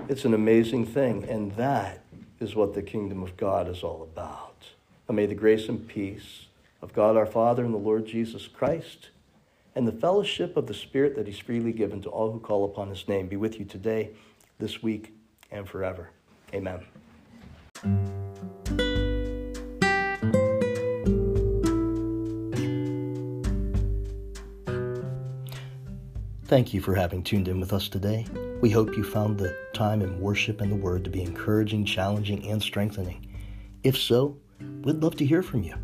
It's 0.09 0.24
an 0.24 0.34
amazing 0.34 0.86
thing, 0.86 1.24
and 1.24 1.53
that 1.53 2.05
is 2.41 2.55
what 2.55 2.74
the 2.74 2.82
kingdom 2.82 3.22
of 3.22 3.36
God 3.36 3.68
is 3.68 3.82
all 3.82 4.03
about. 4.03 4.68
And 5.07 5.16
may 5.16 5.26
the 5.26 5.34
grace 5.34 5.68
and 5.68 5.86
peace 5.86 6.47
of 6.80 6.93
God 6.93 7.16
our 7.16 7.26
Father 7.26 7.64
and 7.64 7.74
the 7.74 7.78
Lord 7.78 8.07
Jesus 8.07 8.47
Christ 8.47 9.11
and 9.74 9.86
the 9.86 9.93
fellowship 9.93 10.57
of 10.57 10.66
the 10.66 10.74
Spirit 10.74 11.14
that 11.16 11.26
He's 11.26 11.39
freely 11.39 11.72
given 11.72 12.03
to 12.03 12.09
all 12.09 12.32
who 12.32 12.41
call 12.41 12.64
upon 12.64 12.89
His 12.89 13.07
name 13.09 13.28
be 13.28 13.36
with 13.36 13.59
you 13.59 13.64
today, 13.64 14.11
this 14.59 14.82
week, 14.82 15.12
and 15.51 15.68
forever. 15.68 16.11
Amen. 16.53 16.84
Thank 26.49 26.72
you 26.72 26.80
for 26.80 26.94
having 26.94 27.22
tuned 27.22 27.46
in 27.46 27.61
with 27.61 27.74
us 27.74 27.90
today. 27.90 28.24
We 28.62 28.70
hope 28.70 28.96
you 28.96 29.05
found 29.05 29.36
the 29.36 29.55
time 29.74 30.01
in 30.01 30.18
worship 30.18 30.62
and 30.62 30.72
the 30.72 30.76
Word 30.76 31.05
to 31.05 31.11
be 31.11 31.20
encouraging, 31.20 31.84
challenging, 31.84 32.49
and 32.49 32.62
strengthening. 32.62 33.34
If 33.82 33.99
so, 33.99 34.38
we'd 34.82 35.03
love 35.03 35.14
to 35.16 35.26
hear 35.26 35.42
from 35.42 35.62
you. 35.62 35.74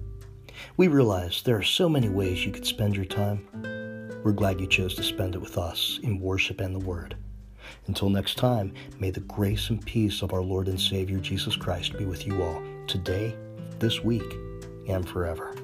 We 0.79 0.89
realize 0.89 1.43
there 1.43 1.59
are 1.59 1.63
so 1.63 1.87
many 1.87 2.09
ways 2.09 2.47
you 2.47 2.51
could 2.51 2.65
spend 2.65 2.97
your 2.97 3.05
time. 3.05 3.47
We're 4.25 4.33
glad 4.33 4.59
you 4.59 4.67
chose 4.67 4.95
to 4.95 5.03
spend 5.03 5.35
it 5.35 5.43
with 5.43 5.59
us 5.59 6.01
in 6.03 6.19
worship 6.19 6.63
and 6.63 6.75
the 6.75 6.87
Word. 6.87 7.15
Until 7.87 8.09
next 8.09 8.37
time, 8.37 8.73
may 8.99 9.11
the 9.11 9.21
grace 9.21 9.69
and 9.69 9.85
peace 9.85 10.23
of 10.23 10.33
our 10.33 10.43
Lord 10.43 10.69
and 10.69 10.81
Savior 10.81 11.19
Jesus 11.19 11.57
Christ 11.57 11.99
be 11.99 12.07
with 12.07 12.27
you 12.27 12.43
all, 12.43 12.63
today, 12.87 13.37
this 13.81 14.03
week, 14.03 14.33
and 14.89 15.07
forever. 15.07 15.55